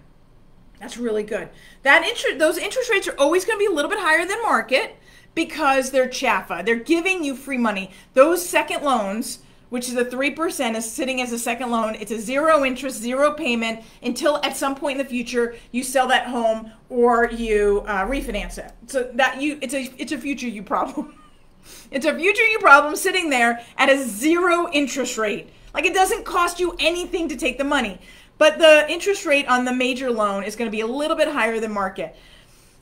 That's 0.83 0.97
really 0.97 1.23
good. 1.23 1.47
That 1.83 2.03
interest, 2.03 2.39
those 2.39 2.57
interest 2.57 2.89
rates 2.89 3.07
are 3.07 3.15
always 3.17 3.45
going 3.45 3.57
to 3.57 3.65
be 3.65 3.71
a 3.71 3.73
little 3.73 3.89
bit 3.89 3.99
higher 3.99 4.25
than 4.25 4.41
market 4.41 4.97
because 5.33 5.91
they're 5.91 6.09
CHFA. 6.09 6.65
They're 6.65 6.75
giving 6.75 7.23
you 7.23 7.37
free 7.37 7.57
money. 7.57 7.91
Those 8.15 8.45
second 8.45 8.83
loans, 8.83 9.39
which 9.69 9.87
is 9.87 9.95
a 9.95 10.03
3%, 10.03 10.75
is 10.75 10.91
sitting 10.91 11.21
as 11.21 11.31
a 11.31 11.39
second 11.39 11.71
loan. 11.71 11.95
It's 11.95 12.11
a 12.11 12.19
zero 12.19 12.65
interest, 12.65 13.01
zero 13.01 13.31
payment 13.31 13.79
until 14.01 14.41
at 14.43 14.57
some 14.57 14.75
point 14.75 14.99
in 14.99 15.05
the 15.05 15.09
future 15.09 15.55
you 15.71 15.83
sell 15.83 16.05
that 16.09 16.27
home 16.27 16.69
or 16.89 17.31
you 17.31 17.85
uh, 17.87 18.05
refinance 18.05 18.57
it. 18.57 18.73
So 18.87 19.09
that 19.13 19.41
you, 19.41 19.59
it's 19.61 19.73
a, 19.73 19.89
it's 19.97 20.11
a 20.11 20.17
future 20.17 20.49
you 20.49 20.63
problem. 20.63 21.15
it's 21.91 22.05
a 22.05 22.13
future 22.13 22.43
you 22.43 22.59
problem 22.59 22.97
sitting 22.97 23.29
there 23.29 23.63
at 23.77 23.87
a 23.87 24.03
zero 24.03 24.69
interest 24.73 25.17
rate. 25.17 25.49
Like 25.73 25.85
it 25.85 25.93
doesn't 25.93 26.25
cost 26.25 26.59
you 26.59 26.75
anything 26.77 27.29
to 27.29 27.37
take 27.37 27.57
the 27.57 27.63
money. 27.63 27.99
But 28.37 28.57
the 28.59 28.89
interest 28.89 29.25
rate 29.25 29.47
on 29.47 29.65
the 29.65 29.73
major 29.73 30.11
loan 30.11 30.43
is 30.43 30.55
going 30.55 30.69
to 30.69 30.75
be 30.75 30.81
a 30.81 30.87
little 30.87 31.15
bit 31.15 31.27
higher 31.27 31.59
than 31.59 31.71
market. 31.71 32.15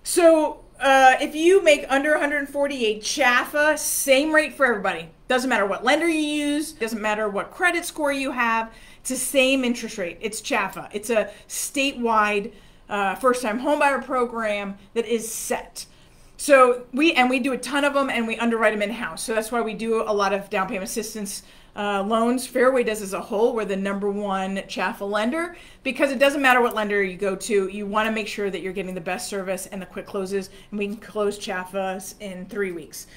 So 0.03 0.63
uh, 0.79 1.15
if 1.22 1.36
you 1.36 1.63
make 1.63 1.86
under 1.89 2.12
148 2.12 3.01
CHFA, 3.01 3.77
same 3.77 4.34
rate 4.34 4.53
for 4.53 4.65
everybody. 4.65 5.10
Doesn't 5.27 5.50
matter 5.50 5.65
what 5.65 5.84
lender 5.84 6.08
you 6.08 6.20
use, 6.20 6.72
doesn't 6.72 7.01
matter 7.01 7.29
what 7.29 7.51
credit 7.51 7.86
score 7.86 8.12
you 8.12 8.31
have. 8.31 8.74
It's 9.00 9.10
the 9.10 9.15
same 9.15 9.63
interest 9.63 9.98
rate. 9.98 10.17
It's 10.22 10.41
CHFA. 10.41 10.89
It's 10.91 11.10
a 11.10 11.29
statewide 11.48 12.53
uh, 12.89 13.15
first-time 13.15 13.62
homebuyer 13.62 14.03
program 14.03 14.77
that 14.93 15.05
is 15.05 15.31
set. 15.31 15.86
So 16.38 16.88
we 16.91 17.13
and 17.13 17.29
we 17.29 17.39
do 17.39 17.53
a 17.53 17.58
ton 17.58 17.86
of 17.86 17.93
them, 17.93 18.10
and 18.10 18.25
we 18.25 18.36
underwrite 18.38 18.74
them 18.74 18.81
in 18.81 18.89
house. 18.89 19.22
So 19.22 19.36
that's 19.36 19.51
why 19.51 19.62
we 19.62 19.75
do 19.75 20.01
a 20.01 20.12
lot 20.12 20.34
of 20.34 20.50
down 20.50 20.67
payment 20.67 20.86
assistance 20.86 21.43
uh, 21.75 22.04
loans. 22.04 22.48
Fairway 22.48 22.84
does 22.84 23.01
as 23.01 23.13
a 23.13 23.22
whole. 23.22 23.54
We're 23.54 23.66
the 23.66 23.75
number 23.75 24.10
one 24.10 24.56
CHFA 24.58 25.10
lender 25.10 25.58
because 25.84 26.12
it 26.12 26.20
doesn't 26.20 26.42
matter 26.42 26.62
what 26.62 26.75
lender 26.75 27.04
you 27.04 27.18
go 27.18 27.36
to. 27.36 27.68
You 27.68 27.86
want 27.86 28.08
to 28.08 28.12
make 28.12 28.28
sure 28.28 28.50
that 28.50 28.62
you're 28.62 28.74
getting 28.74 28.96
the 28.96 29.01
best 29.01 29.30
service 29.30 29.68
and 29.68 29.82
the 29.82 29.86
quick 29.86 30.06
closes, 30.06 30.50
and 30.70 30.80
we 30.80 30.88
can 30.88 30.98
close 30.98 31.40
CHFAs 31.40 32.16
in 32.20 32.46
three 32.46 32.72
weeks. 32.72 33.08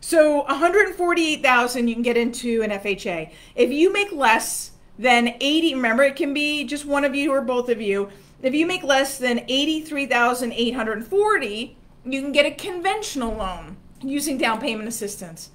So 0.00 0.42
148,000 0.42 1.88
you 1.88 1.94
can 1.94 2.02
get 2.02 2.18
into 2.18 2.62
an 2.62 2.70
FHA. 2.70 3.30
If 3.54 3.70
you 3.70 3.92
make 3.92 4.10
less 4.12 4.72
than 4.98 5.36
80, 5.40 5.74
remember 5.74 6.02
it 6.02 6.16
can 6.16 6.34
be 6.34 6.64
just 6.64 6.84
one 6.84 7.04
of 7.04 7.14
you 7.14 7.32
or 7.32 7.40
both 7.40 7.70
of 7.70 7.80
you. 7.80 8.10
If 8.42 8.52
you 8.52 8.66
make 8.66 8.82
less 8.82 9.16
than 9.16 9.44
83,840, 9.48 11.76
you 12.04 12.20
can 12.20 12.32
get 12.32 12.44
a 12.44 12.50
conventional 12.50 13.34
loan 13.34 13.78
using 14.02 14.36
down 14.36 14.60
payment 14.60 14.88
assistance. 14.88 15.48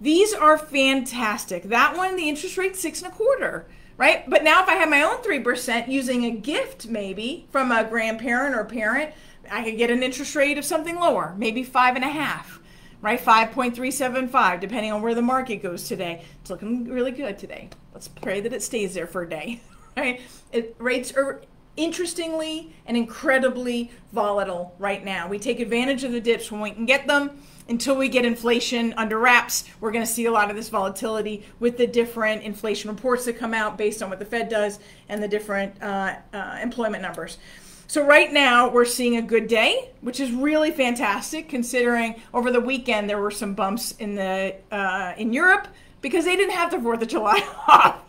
These 0.00 0.32
are 0.32 0.56
fantastic. 0.56 1.64
That 1.64 1.96
one, 1.96 2.16
the 2.16 2.28
interest 2.28 2.56
rate 2.56 2.74
six 2.74 3.02
and 3.02 3.12
a 3.12 3.14
quarter, 3.14 3.66
right? 3.98 4.28
But 4.28 4.42
now 4.42 4.62
if 4.62 4.68
I 4.68 4.74
have 4.74 4.88
my 4.88 5.02
own 5.02 5.18
3% 5.18 5.88
using 5.88 6.24
a 6.24 6.30
gift 6.30 6.88
maybe 6.88 7.46
from 7.50 7.70
a 7.70 7.84
grandparent 7.84 8.56
or 8.56 8.64
parent, 8.64 9.12
I 9.50 9.62
could 9.62 9.76
get 9.76 9.90
an 9.90 10.02
interest 10.02 10.34
rate 10.34 10.56
of 10.56 10.64
something 10.64 10.96
lower, 10.98 11.34
maybe 11.36 11.62
five 11.62 11.96
and 11.96 12.04
a 12.04 12.08
half, 12.08 12.60
right? 13.02 13.20
5.375, 13.20 14.60
depending 14.60 14.90
on 14.90 15.02
where 15.02 15.14
the 15.14 15.22
market 15.22 15.56
goes 15.56 15.86
today. 15.86 16.24
It's 16.40 16.50
looking 16.50 16.88
really 16.88 17.10
good 17.10 17.36
today. 17.36 17.68
Let's 17.92 18.08
pray 18.08 18.40
that 18.40 18.54
it 18.54 18.62
stays 18.62 18.94
there 18.94 19.06
for 19.06 19.22
a 19.22 19.28
day, 19.28 19.60
right? 19.96 20.22
It, 20.50 20.76
rates 20.78 21.12
are 21.12 21.42
interestingly 21.76 22.74
and 22.86 22.96
incredibly 22.96 23.90
volatile 24.12 24.74
right 24.78 25.04
now. 25.04 25.28
We 25.28 25.38
take 25.38 25.60
advantage 25.60 26.04
of 26.04 26.12
the 26.12 26.20
dips 26.20 26.50
when 26.50 26.60
we 26.60 26.70
can 26.70 26.86
get 26.86 27.06
them 27.06 27.42
until 27.70 27.96
we 27.96 28.08
get 28.08 28.24
inflation 28.24 28.92
under 28.96 29.18
wraps, 29.18 29.64
we're 29.80 29.92
going 29.92 30.04
to 30.04 30.10
see 30.10 30.26
a 30.26 30.32
lot 30.32 30.50
of 30.50 30.56
this 30.56 30.68
volatility 30.68 31.46
with 31.60 31.78
the 31.78 31.86
different 31.86 32.42
inflation 32.42 32.90
reports 32.90 33.24
that 33.24 33.38
come 33.38 33.54
out 33.54 33.78
based 33.78 34.02
on 34.02 34.10
what 34.10 34.18
the 34.18 34.24
Fed 34.24 34.48
does 34.48 34.80
and 35.08 35.22
the 35.22 35.28
different 35.28 35.80
uh, 35.80 36.16
uh, 36.34 36.58
employment 36.60 37.00
numbers. 37.00 37.38
So 37.86 38.04
right 38.04 38.32
now 38.32 38.68
we're 38.68 38.84
seeing 38.84 39.16
a 39.16 39.22
good 39.22 39.46
day, 39.46 39.90
which 40.00 40.18
is 40.20 40.32
really 40.32 40.72
fantastic 40.72 41.48
considering 41.48 42.20
over 42.34 42.50
the 42.50 42.60
weekend 42.60 43.08
there 43.08 43.20
were 43.20 43.30
some 43.30 43.54
bumps 43.54 43.92
in 43.92 44.16
the 44.16 44.56
uh, 44.70 45.14
in 45.16 45.32
Europe 45.32 45.68
because 46.00 46.24
they 46.24 46.36
didn't 46.36 46.54
have 46.54 46.70
the 46.70 46.80
Fourth 46.80 47.02
of 47.02 47.08
July 47.08 47.38
off. 47.68 48.00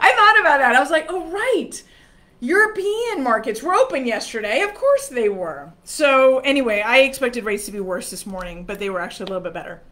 I 0.00 0.12
thought 0.16 0.40
about 0.40 0.58
that. 0.58 0.76
I 0.76 0.80
was 0.80 0.90
like, 0.90 1.06
oh 1.08 1.28
right, 1.30 1.82
European 2.40 3.22
markets 3.22 3.62
were 3.62 3.74
open 3.74 4.06
yesterday. 4.06 4.60
Of 4.60 4.74
course 4.74 5.08
they 5.08 5.28
were. 5.28 5.72
So, 5.84 6.40
anyway, 6.40 6.82
I 6.82 6.98
expected 6.98 7.44
rates 7.44 7.66
to 7.66 7.72
be 7.72 7.80
worse 7.80 8.10
this 8.10 8.26
morning, 8.26 8.64
but 8.64 8.78
they 8.78 8.90
were 8.90 9.00
actually 9.00 9.24
a 9.24 9.28
little 9.28 9.42
bit 9.42 9.54
better. 9.54 9.82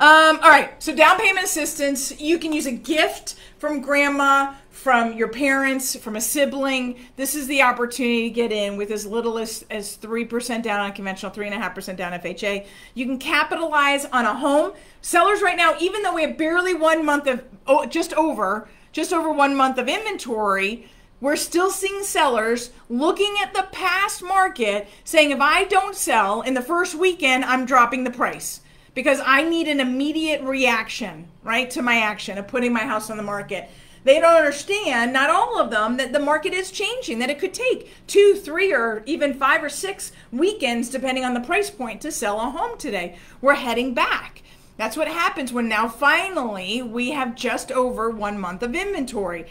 Um, 0.00 0.40
all 0.42 0.48
right, 0.48 0.82
so 0.82 0.94
down 0.94 1.18
payment 1.18 1.44
assistance, 1.44 2.18
you 2.18 2.38
can 2.38 2.54
use 2.54 2.64
a 2.64 2.72
gift 2.72 3.34
from 3.58 3.82
grandma, 3.82 4.54
from 4.70 5.12
your 5.12 5.28
parents, 5.28 5.94
from 5.94 6.16
a 6.16 6.22
sibling. 6.22 6.98
This 7.16 7.34
is 7.34 7.46
the 7.48 7.60
opportunity 7.60 8.30
to 8.30 8.34
get 8.34 8.50
in 8.50 8.78
with 8.78 8.90
as 8.90 9.04
little 9.04 9.36
as, 9.36 9.62
as 9.70 9.98
3% 9.98 10.62
down 10.62 10.80
on 10.80 10.92
conventional, 10.92 11.30
3.5% 11.30 11.96
down 11.96 12.12
FHA. 12.12 12.66
You 12.94 13.04
can 13.04 13.18
capitalize 13.18 14.06
on 14.06 14.24
a 14.24 14.34
home. 14.34 14.72
Sellers 15.02 15.42
right 15.42 15.56
now, 15.56 15.76
even 15.78 16.02
though 16.02 16.14
we 16.14 16.22
have 16.22 16.38
barely 16.38 16.72
one 16.72 17.04
month 17.04 17.26
of, 17.26 17.44
oh, 17.66 17.84
just 17.84 18.14
over, 18.14 18.70
just 18.92 19.12
over 19.12 19.30
one 19.30 19.54
month 19.54 19.76
of 19.76 19.86
inventory, 19.86 20.88
we're 21.20 21.36
still 21.36 21.70
seeing 21.70 22.02
sellers 22.02 22.70
looking 22.88 23.36
at 23.42 23.52
the 23.52 23.68
past 23.72 24.22
market 24.22 24.88
saying, 25.04 25.30
if 25.30 25.40
I 25.40 25.64
don't 25.64 25.94
sell 25.94 26.40
in 26.40 26.54
the 26.54 26.62
first 26.62 26.94
weekend, 26.94 27.44
I'm 27.44 27.66
dropping 27.66 28.04
the 28.04 28.10
price 28.10 28.60
because 28.94 29.20
I 29.24 29.42
need 29.42 29.68
an 29.68 29.80
immediate 29.80 30.42
reaction, 30.42 31.28
right, 31.42 31.70
to 31.70 31.82
my 31.82 31.98
action 31.98 32.38
of 32.38 32.48
putting 32.48 32.72
my 32.72 32.80
house 32.80 33.10
on 33.10 33.16
the 33.16 33.22
market. 33.22 33.68
They 34.02 34.18
don't 34.18 34.36
understand, 34.36 35.12
not 35.12 35.28
all 35.28 35.60
of 35.60 35.70
them, 35.70 35.98
that 35.98 36.14
the 36.14 36.18
market 36.18 36.54
is 36.54 36.70
changing, 36.70 37.18
that 37.18 37.28
it 37.28 37.38
could 37.38 37.52
take 37.52 37.90
two, 38.06 38.34
three, 38.34 38.72
or 38.72 39.02
even 39.04 39.34
five 39.34 39.62
or 39.62 39.68
six 39.68 40.12
weekends, 40.32 40.88
depending 40.88 41.24
on 41.24 41.34
the 41.34 41.40
price 41.40 41.70
point, 41.70 42.00
to 42.00 42.10
sell 42.10 42.40
a 42.40 42.50
home 42.50 42.78
today. 42.78 43.18
We're 43.42 43.54
heading 43.54 43.92
back. 43.92 44.42
That's 44.78 44.96
what 44.96 45.08
happens 45.08 45.52
when 45.52 45.68
now 45.68 45.86
finally 45.86 46.80
we 46.80 47.10
have 47.10 47.34
just 47.34 47.70
over 47.70 48.08
one 48.08 48.38
month 48.38 48.62
of 48.62 48.74
inventory. 48.74 49.46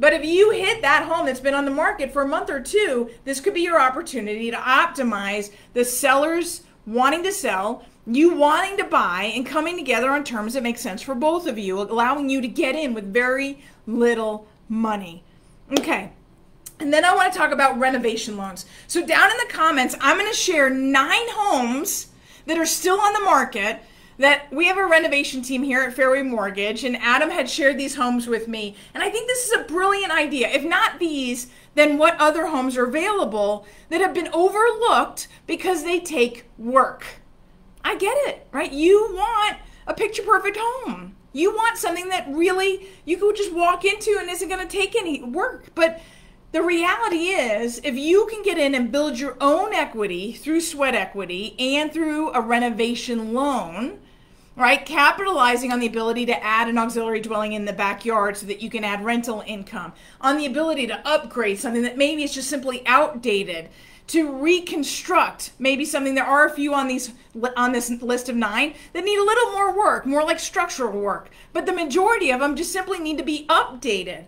But 0.00 0.12
if 0.12 0.24
you 0.24 0.50
hit 0.50 0.82
that 0.82 1.04
home 1.04 1.26
that's 1.26 1.40
been 1.40 1.54
on 1.54 1.64
the 1.64 1.70
market 1.70 2.12
for 2.12 2.22
a 2.22 2.28
month 2.28 2.50
or 2.50 2.60
two, 2.60 3.10
this 3.24 3.40
could 3.40 3.54
be 3.54 3.62
your 3.62 3.80
opportunity 3.80 4.50
to 4.50 4.56
optimize 4.56 5.50
the 5.74 5.84
sellers 5.84 6.62
wanting 6.86 7.22
to 7.24 7.32
sell, 7.32 7.84
you 8.06 8.34
wanting 8.34 8.78
to 8.78 8.84
buy, 8.84 9.24
and 9.34 9.44
coming 9.44 9.76
together 9.76 10.10
on 10.10 10.24
terms 10.24 10.54
that 10.54 10.62
make 10.62 10.78
sense 10.78 11.02
for 11.02 11.14
both 11.14 11.46
of 11.46 11.58
you, 11.58 11.80
allowing 11.80 12.30
you 12.30 12.40
to 12.40 12.48
get 12.48 12.74
in 12.74 12.94
with 12.94 13.12
very 13.12 13.58
little 13.86 14.46
money. 14.68 15.22
Okay. 15.78 16.12
And 16.80 16.92
then 16.92 17.04
I 17.04 17.14
want 17.14 17.32
to 17.32 17.38
talk 17.38 17.50
about 17.50 17.78
renovation 17.78 18.36
loans. 18.36 18.64
So, 18.86 19.04
down 19.04 19.30
in 19.30 19.36
the 19.36 19.52
comments, 19.52 19.96
I'm 20.00 20.16
going 20.16 20.30
to 20.30 20.36
share 20.36 20.70
nine 20.70 21.26
homes 21.30 22.08
that 22.46 22.56
are 22.56 22.66
still 22.66 23.00
on 23.00 23.12
the 23.12 23.20
market 23.20 23.82
that 24.18 24.52
we 24.52 24.66
have 24.66 24.76
a 24.76 24.86
renovation 24.86 25.42
team 25.42 25.62
here 25.62 25.82
at 25.82 25.94
Fairway 25.94 26.22
Mortgage, 26.22 26.84
and 26.84 26.96
Adam 26.96 27.30
had 27.30 27.48
shared 27.48 27.78
these 27.78 27.94
homes 27.94 28.26
with 28.26 28.48
me. 28.48 28.76
And 28.92 29.02
I 29.02 29.10
think 29.10 29.28
this 29.28 29.46
is 29.46 29.52
a 29.52 29.64
brilliant 29.64 30.12
idea. 30.12 30.48
If 30.48 30.64
not 30.64 30.98
these, 30.98 31.48
then 31.74 31.98
what 31.98 32.18
other 32.18 32.46
homes 32.46 32.76
are 32.76 32.86
available 32.86 33.66
that 33.90 34.00
have 34.00 34.14
been 34.14 34.28
overlooked 34.32 35.28
because 35.46 35.84
they 35.84 36.00
take 36.00 36.50
work? 36.58 37.06
I 37.84 37.96
get 37.96 38.16
it, 38.26 38.46
right? 38.52 38.72
You 38.72 39.14
want 39.14 39.58
a 39.86 39.94
picture 39.94 40.22
perfect 40.22 40.58
home. 40.60 41.14
You 41.32 41.54
want 41.54 41.78
something 41.78 42.08
that 42.08 42.26
really 42.28 42.88
you 43.04 43.16
could 43.16 43.36
just 43.36 43.52
walk 43.52 43.84
into 43.84 44.16
and 44.18 44.28
isn't 44.28 44.48
going 44.48 44.66
to 44.66 44.76
take 44.76 44.96
any 44.96 45.22
work. 45.22 45.66
But 45.74 46.00
the 46.50 46.62
reality 46.62 47.26
is, 47.28 47.80
if 47.84 47.94
you 47.94 48.26
can 48.26 48.42
get 48.42 48.58
in 48.58 48.74
and 48.74 48.90
build 48.90 49.18
your 49.18 49.36
own 49.40 49.72
equity 49.72 50.32
through 50.32 50.62
sweat 50.62 50.94
equity 50.94 51.54
and 51.58 51.92
through 51.92 52.32
a 52.32 52.40
renovation 52.40 53.34
loan, 53.34 54.00
right? 54.58 54.84
Capitalizing 54.84 55.72
on 55.72 55.78
the 55.78 55.86
ability 55.86 56.26
to 56.26 56.44
add 56.44 56.68
an 56.68 56.76
auxiliary 56.76 57.20
dwelling 57.20 57.52
in 57.52 57.64
the 57.64 57.72
backyard 57.72 58.36
so 58.36 58.44
that 58.46 58.60
you 58.60 58.68
can 58.68 58.82
add 58.82 59.04
rental 59.04 59.42
income, 59.46 59.92
on 60.20 60.36
the 60.36 60.46
ability 60.46 60.86
to 60.88 61.08
upgrade 61.08 61.58
something 61.58 61.82
that 61.82 61.96
maybe 61.96 62.24
is 62.24 62.34
just 62.34 62.50
simply 62.50 62.84
outdated, 62.84 63.68
to 64.08 64.32
reconstruct 64.32 65.52
maybe 65.58 65.84
something 65.84 66.14
there 66.14 66.24
are 66.24 66.46
a 66.46 66.50
few 66.50 66.74
on 66.74 66.88
these 66.88 67.12
on 67.56 67.72
this 67.72 67.90
list 68.02 68.28
of 68.28 68.34
9 68.34 68.74
that 68.92 69.04
need 69.04 69.18
a 69.18 69.24
little 69.24 69.52
more 69.52 69.76
work, 69.76 70.04
more 70.04 70.24
like 70.24 70.40
structural 70.40 70.98
work, 70.98 71.30
but 71.52 71.66
the 71.66 71.72
majority 71.72 72.30
of 72.30 72.40
them 72.40 72.56
just 72.56 72.72
simply 72.72 72.98
need 72.98 73.18
to 73.18 73.24
be 73.24 73.46
updated. 73.48 74.24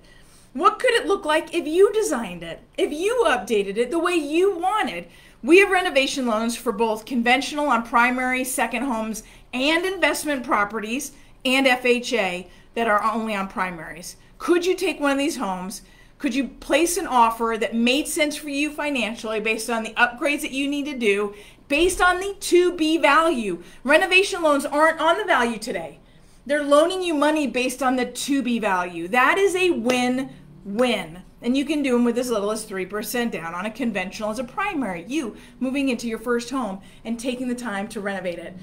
What 0.53 0.79
could 0.79 0.93
it 0.93 1.07
look 1.07 1.25
like 1.25 1.55
if 1.55 1.67
you 1.67 1.93
designed 1.93 2.43
it? 2.45 2.61
If 2.79 2.93
you 2.93 3.25
updated 3.27 3.79
it 3.79 3.91
the 3.91 3.99
way 3.99 4.15
you 4.15 4.57
wanted? 4.57 5.09
We 5.43 5.61
have 5.61 5.71
renovation 5.71 6.27
loans 6.27 6.55
for 6.55 6.71
both 6.71 7.07
conventional 7.07 7.69
on 7.69 7.83
primary, 7.83 8.45
second 8.45 8.83
homes, 8.83 9.23
and 9.53 9.85
investment 9.85 10.45
properties 10.45 11.13
and 11.45 11.67
FHA 11.67 12.47
that 12.75 12.87
are 12.87 13.03
only 13.03 13.35
on 13.35 13.49
primaries. 13.49 14.17
Could 14.39 14.65
you 14.65 14.75
take 14.75 15.01
one 15.01 15.13
of 15.13 15.19
these 15.19 15.37
homes? 15.37 15.83
Could 16.19 16.35
you 16.35 16.49
place 16.49 16.97
an 16.97 17.07
offer 17.07 17.57
that 17.59 17.75
made 17.75 18.07
sense 18.07 18.37
for 18.37 18.51
you 18.51 18.71
financially 18.71 19.41
based 19.41 19.71
on 19.71 19.83
the 19.83 19.95
upgrades 19.95 20.43
that 20.43 20.53
you 20.53 20.69
need 20.69 20.85
to 20.85 20.99
do, 20.99 21.35
based 21.69 22.01
on 22.01 22.21
the 22.21 22.37
to 22.41 22.73
be 22.73 22.99
value? 22.99 23.63
Renovation 23.85 24.43
loans 24.43 24.67
aren't 24.67 25.01
on 25.01 25.19
the 25.19 25.25
value 25.25 25.59
today. 25.59 25.99
They're 26.47 26.63
loaning 26.63 27.03
you 27.03 27.15
money 27.15 27.47
based 27.47 27.83
on 27.83 27.97
the 27.97 28.07
to 28.07 28.43
be 28.43 28.59
value. 28.59 29.09
That 29.09 29.39
is 29.39 29.55
a 29.57 29.71
win 29.71 30.31
win. 30.65 31.23
And 31.43 31.57
you 31.57 31.65
can 31.65 31.83
do 31.83 31.93
them 31.93 32.05
with 32.05 32.19
as 32.19 32.31
little 32.31 32.51
as 32.51 32.67
3% 32.67 33.31
down 33.31 33.55
on 33.55 33.65
a 33.65 33.71
conventional 33.71 34.31
as 34.31 34.39
a 34.39 34.45
primary. 34.45 35.05
You 35.09 35.37
moving 35.59 35.89
into 35.89 36.07
your 36.07 36.19
first 36.19 36.51
home 36.51 36.81
and 37.05 37.19
taking 37.19 37.49
the 37.49 37.55
time 37.55 37.89
to 37.89 38.01
renovate 38.01 38.39
it. 38.39 38.55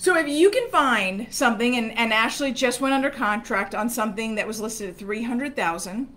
So 0.00 0.16
if 0.16 0.26
you 0.26 0.48
can 0.48 0.70
find 0.70 1.26
something, 1.28 1.76
and, 1.76 1.92
and 1.92 2.10
Ashley 2.10 2.52
just 2.52 2.80
went 2.80 2.94
under 2.94 3.10
contract 3.10 3.74
on 3.74 3.90
something 3.90 4.34
that 4.36 4.46
was 4.46 4.58
listed 4.58 4.88
at 4.88 4.96
300000 4.96 6.08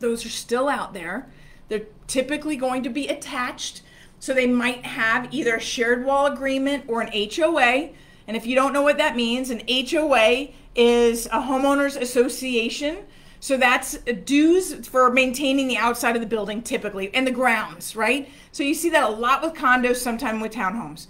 those 0.00 0.26
are 0.26 0.30
still 0.30 0.68
out 0.68 0.94
there. 0.94 1.30
They're 1.68 1.86
typically 2.08 2.56
going 2.56 2.82
to 2.82 2.90
be 2.90 3.06
attached. 3.06 3.82
So 4.18 4.34
they 4.34 4.48
might 4.48 4.84
have 4.84 5.32
either 5.32 5.54
a 5.54 5.60
shared 5.60 6.04
wall 6.04 6.26
agreement 6.26 6.86
or 6.88 7.02
an 7.02 7.12
HOA. 7.12 7.90
And 8.26 8.36
if 8.36 8.46
you 8.46 8.56
don't 8.56 8.72
know 8.72 8.82
what 8.82 8.98
that 8.98 9.14
means, 9.14 9.48
an 9.48 9.62
HOA 9.68 10.48
is 10.74 11.26
a 11.26 11.38
homeowners 11.42 11.96
association 11.96 13.04
so 13.44 13.58
that's 13.58 13.98
dues 14.24 14.72
for 14.86 15.10
maintaining 15.10 15.68
the 15.68 15.76
outside 15.76 16.16
of 16.16 16.22
the 16.22 16.26
building 16.26 16.62
typically 16.62 17.14
and 17.14 17.26
the 17.26 17.30
grounds, 17.30 17.94
right? 17.94 18.26
So 18.52 18.62
you 18.62 18.72
see 18.72 18.88
that 18.88 19.04
a 19.04 19.10
lot 19.10 19.42
with 19.42 19.52
condos, 19.52 19.96
sometimes 19.96 20.40
with 20.40 20.54
townhomes. 20.54 21.08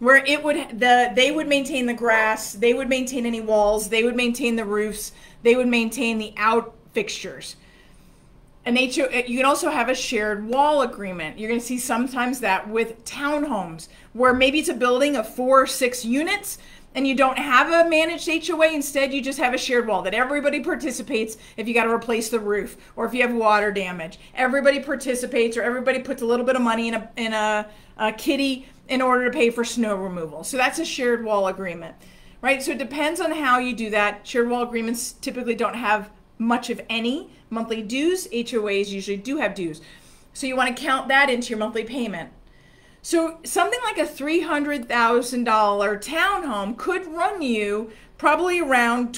Where 0.00 0.16
it 0.16 0.42
would 0.42 0.80
the 0.80 1.12
they 1.14 1.30
would 1.30 1.46
maintain 1.46 1.86
the 1.86 1.94
grass, 1.94 2.54
they 2.54 2.74
would 2.74 2.88
maintain 2.88 3.26
any 3.26 3.40
walls, 3.40 3.90
they 3.90 4.02
would 4.02 4.16
maintain 4.16 4.56
the 4.56 4.64
roofs, 4.64 5.12
they 5.42 5.54
would 5.54 5.68
maintain 5.68 6.18
the 6.18 6.34
out 6.36 6.74
fixtures. 6.92 7.56
An 8.66 8.76
HO, 8.76 9.08
you 9.26 9.38
can 9.38 9.46
also 9.46 9.70
have 9.70 9.88
a 9.88 9.94
shared 9.94 10.46
wall 10.46 10.82
agreement. 10.82 11.38
You're 11.38 11.48
going 11.48 11.60
to 11.60 11.66
see 11.66 11.78
sometimes 11.78 12.40
that 12.40 12.68
with 12.68 13.04
townhomes, 13.04 13.88
where 14.12 14.34
maybe 14.34 14.58
it's 14.58 14.68
a 14.68 14.74
building 14.74 15.16
of 15.16 15.26
four 15.26 15.62
or 15.62 15.66
six 15.66 16.04
units, 16.04 16.58
and 16.94 17.06
you 17.06 17.14
don't 17.14 17.38
have 17.38 17.68
a 17.68 17.88
managed 17.88 18.28
HOA, 18.28 18.72
instead 18.72 19.14
you 19.14 19.22
just 19.22 19.38
have 19.38 19.54
a 19.54 19.58
shared 19.58 19.86
wall 19.86 20.02
that 20.02 20.12
everybody 20.12 20.60
participates 20.60 21.36
if 21.56 21.68
you 21.68 21.74
got 21.74 21.84
to 21.84 21.90
replace 21.90 22.28
the 22.28 22.40
roof 22.40 22.76
or 22.96 23.06
if 23.06 23.14
you 23.14 23.22
have 23.22 23.32
water 23.32 23.70
damage. 23.70 24.18
Everybody 24.34 24.80
participates 24.80 25.56
or 25.56 25.62
everybody 25.62 26.00
puts 26.00 26.20
a 26.20 26.26
little 26.26 26.44
bit 26.44 26.56
of 26.56 26.62
money 26.62 26.88
in 26.88 26.94
a 26.94 27.10
in 27.16 27.32
a, 27.32 27.66
a 27.96 28.12
kitty 28.12 28.68
in 28.90 29.00
order 29.00 29.24
to 29.24 29.30
pay 29.30 29.48
for 29.48 29.64
snow 29.64 29.94
removal. 29.94 30.44
So 30.44 30.58
that's 30.58 30.78
a 30.78 30.84
shared 30.84 31.24
wall 31.24 31.46
agreement. 31.46 31.94
Right? 32.42 32.62
So 32.62 32.72
it 32.72 32.78
depends 32.78 33.20
on 33.20 33.32
how 33.32 33.58
you 33.58 33.74
do 33.74 33.88
that. 33.90 34.26
Shared 34.26 34.50
wall 34.50 34.62
agreements 34.62 35.12
typically 35.12 35.54
don't 35.54 35.76
have 35.76 36.10
much 36.38 36.68
of 36.70 36.80
any 36.88 37.30
monthly 37.50 37.82
dues. 37.82 38.26
HOAs 38.28 38.88
usually 38.88 39.16
do 39.16 39.36
have 39.36 39.54
dues. 39.54 39.80
So 40.32 40.46
you 40.46 40.56
want 40.56 40.74
to 40.74 40.82
count 40.82 41.08
that 41.08 41.30
into 41.30 41.50
your 41.50 41.58
monthly 41.58 41.84
payment. 41.84 42.32
So 43.02 43.38
something 43.44 43.78
like 43.84 43.98
a 43.98 44.04
$300,000 44.04 44.86
townhome 44.86 46.76
could 46.76 47.06
run 47.06 47.42
you 47.42 47.90
probably 48.18 48.60
around 48.60 49.14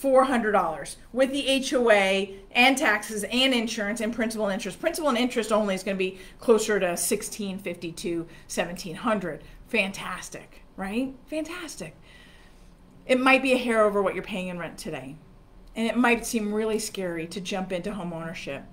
$2,400 0.00 0.96
with 1.12 1.32
the 1.32 1.68
HOA 1.68 2.28
and 2.52 2.78
taxes 2.78 3.24
and 3.24 3.52
insurance 3.52 4.00
and 4.00 4.14
principal 4.14 4.46
and 4.46 4.54
interest. 4.54 4.80
Principal 4.80 5.08
and 5.08 5.18
interest 5.18 5.52
only 5.52 5.74
is 5.74 5.82
going 5.82 5.96
to 5.96 5.98
be 5.98 6.18
closer 6.38 6.78
to 6.78 6.86
1650 6.86 7.92
to 7.92 8.18
1700. 8.18 9.42
Fantastic, 9.68 10.62
right? 10.76 11.14
Fantastic. 11.26 11.96
It 13.06 13.20
might 13.20 13.42
be 13.42 13.52
a 13.52 13.58
hair 13.58 13.84
over 13.84 14.02
what 14.02 14.14
you're 14.14 14.22
paying 14.22 14.48
in 14.48 14.58
rent 14.58 14.78
today. 14.78 15.16
And 15.74 15.86
it 15.86 15.96
might 15.96 16.26
seem 16.26 16.52
really 16.52 16.78
scary 16.78 17.26
to 17.28 17.40
jump 17.40 17.72
into 17.72 17.94
home 17.94 18.12
ownership. 18.12 18.64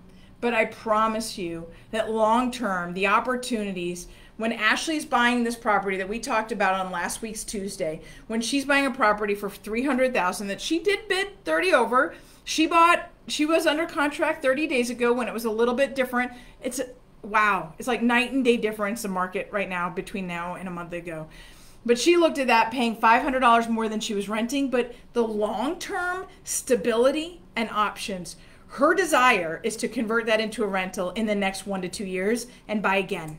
But 0.41 0.53
I 0.53 0.65
promise 0.65 1.38
you 1.38 1.67
that 1.91 2.11
long 2.11 2.51
term, 2.51 2.93
the 2.93 3.07
opportunities 3.07 4.07
when 4.38 4.52
Ashley's 4.52 5.06
buying 5.06 5.43
this 5.43 5.56
property 5.56 5.98
that 5.98 6.10
we 6.10 6.19
talked 6.19 6.52
about 6.52 6.80
on 6.80 6.91
last 6.91 7.21
week's 7.21 7.43
Tuesday, 7.43 8.02
when 8.28 8.41
she's 8.41 8.65
buying 8.65 8.86
a 8.86 8.91
property 8.91 9.36
for 9.36 9.50
300,000 9.50 10.48
that 10.48 10.62
she 10.62 10.80
did 10.80 11.08
bid 11.08 11.43
30 11.45 11.74
over, 11.74 12.15
she 12.43 12.67
bought 12.67 13.10
she 13.28 13.45
was 13.45 13.65
under 13.65 13.88
contract 13.88 14.43
30 14.43 14.67
days 14.67 14.89
ago 14.89 15.12
when 15.12 15.28
it 15.28 15.34
was 15.34 15.45
a 15.45 15.50
little 15.50 15.74
bit 15.74 15.95
different. 15.95 16.32
It's 16.62 16.80
wow, 17.24 17.74
it's 17.80 17.88
like 17.88 18.04
night 18.04 18.32
and 18.32 18.45
day 18.45 18.58
difference 18.58 19.02
the 19.02 19.08
market 19.08 19.50
right 19.52 19.67
now 19.67 19.89
between 19.89 20.28
now 20.28 20.56
and 20.56 20.67
a 20.67 20.71
month 20.71 20.93
ago. 20.93 21.28
But 21.86 22.00
she 22.00 22.17
looked 22.17 22.38
at 22.38 22.48
that 22.48 22.71
paying 22.71 22.95
$500 22.95 23.69
more 23.69 23.89
than 23.89 24.00
she 24.00 24.13
was 24.13 24.28
renting, 24.28 24.69
but 24.69 24.93
the 25.13 25.24
long-term 25.24 26.26
stability 26.43 27.41
and 27.56 27.69
options 27.69 28.38
her 28.76 28.93
desire 28.93 29.62
is 29.63 29.78
to 29.78 29.88
convert 29.88 30.26
that 30.26 30.41
into 30.41 30.63
a 30.63 30.67
rental 30.67 31.12
in 31.12 31.28
the 31.28 31.36
next 31.36 31.65
one 31.65 31.82
to 31.82 31.88
two 31.88 32.06
years 32.06 32.48
and 32.67 32.82
buy 32.82 32.98
again. 32.98 33.38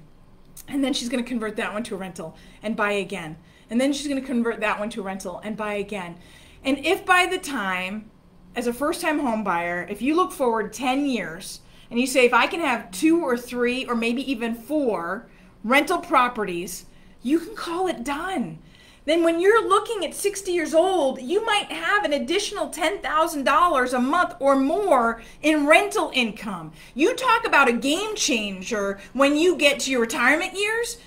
And 0.69 0.83
then 0.83 0.93
she's 0.93 1.09
going 1.09 1.23
to 1.23 1.29
convert 1.29 1.57
that 1.57 1.73
one 1.73 1.83
to 1.85 1.95
a 1.95 1.99
rental 1.99 2.37
and 2.63 2.77
buy 2.77 2.93
again. 2.93 3.37
And 3.71 3.81
then 3.81 3.93
she's 3.93 4.09
going 4.09 4.21
to 4.21 4.27
convert 4.27 4.61
that 4.61 4.79
one 4.79 4.91
to 4.91 5.01
a 5.01 5.05
rental 5.05 5.41
and 5.45 5.57
buy 5.57 5.75
again. 5.75 6.17
And 6.65 6.85
if 6.85 7.05
by 7.05 7.27
the 7.27 7.39
time, 7.39 8.11
as 8.55 8.67
a 8.67 8.73
first 8.73 9.01
time 9.01 9.19
home 9.19 9.45
buyer, 9.45 9.87
if 9.89 10.03
you 10.03 10.17
look 10.17 10.33
forward 10.33 10.73
10 10.73 11.07
years 11.07 11.61
and 11.91 12.01
you 12.01 12.07
say, 12.07 12.25
if 12.25 12.35
I 12.35 12.47
can 12.47 12.61
have 12.61 12.91
two 12.91 13.23
or 13.23 13.37
three 13.37 13.87
or 13.87 13.95
maybe 13.95 14.29
even 14.31 14.55
four 14.55 15.29
rental 15.63 15.99
properties, 15.99 16.87
you 17.23 17.39
can 17.39 17.55
call 17.55 17.87
it 17.87 18.05
done 18.05 18.59
then 19.07 19.23
when 19.23 19.41
you're 19.41 19.67
looking 19.67 20.05
at 20.05 20.15
60 20.15 20.53
years 20.53 20.75
old, 20.75 21.23
you 21.23 21.45
might 21.47 21.71
have 21.71 22.05
an 22.05 22.13
additional 22.13 22.69
$10,000 22.69 23.93
a 23.93 24.01
month 24.01 24.35
or 24.41 24.57
more 24.57 25.23
in 25.43 25.67
rental 25.67 26.11
income. 26.13 26.73
You 26.95 27.15
talk 27.15 27.47
about 27.47 27.69
a 27.69 27.73
game 27.73 28.17
changer 28.17 28.99
when 29.13 29.37
you 29.37 29.57
get 29.57 29.81
to 29.81 29.91
your 29.91 30.01
retirement 30.01 30.55
years. 30.55 30.99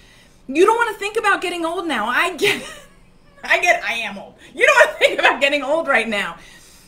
You 0.48 0.66
don't 0.66 0.78
want 0.78 0.96
to 0.96 1.00
think 1.00 1.18
about 1.18 1.42
getting 1.42 1.66
old 1.66 1.88
now. 1.88 2.08
I 2.08 2.36
get 2.36 2.66
I 3.44 3.60
get 3.60 3.84
I 3.84 3.94
am 3.94 4.18
old. 4.18 4.36
You 4.54 4.66
don't 4.66 4.76
want 4.76 4.92
to 4.92 5.06
think 5.06 5.20
about 5.20 5.42
getting 5.42 5.64
old 5.64 5.88
right 5.88 6.08
now. 6.08 6.38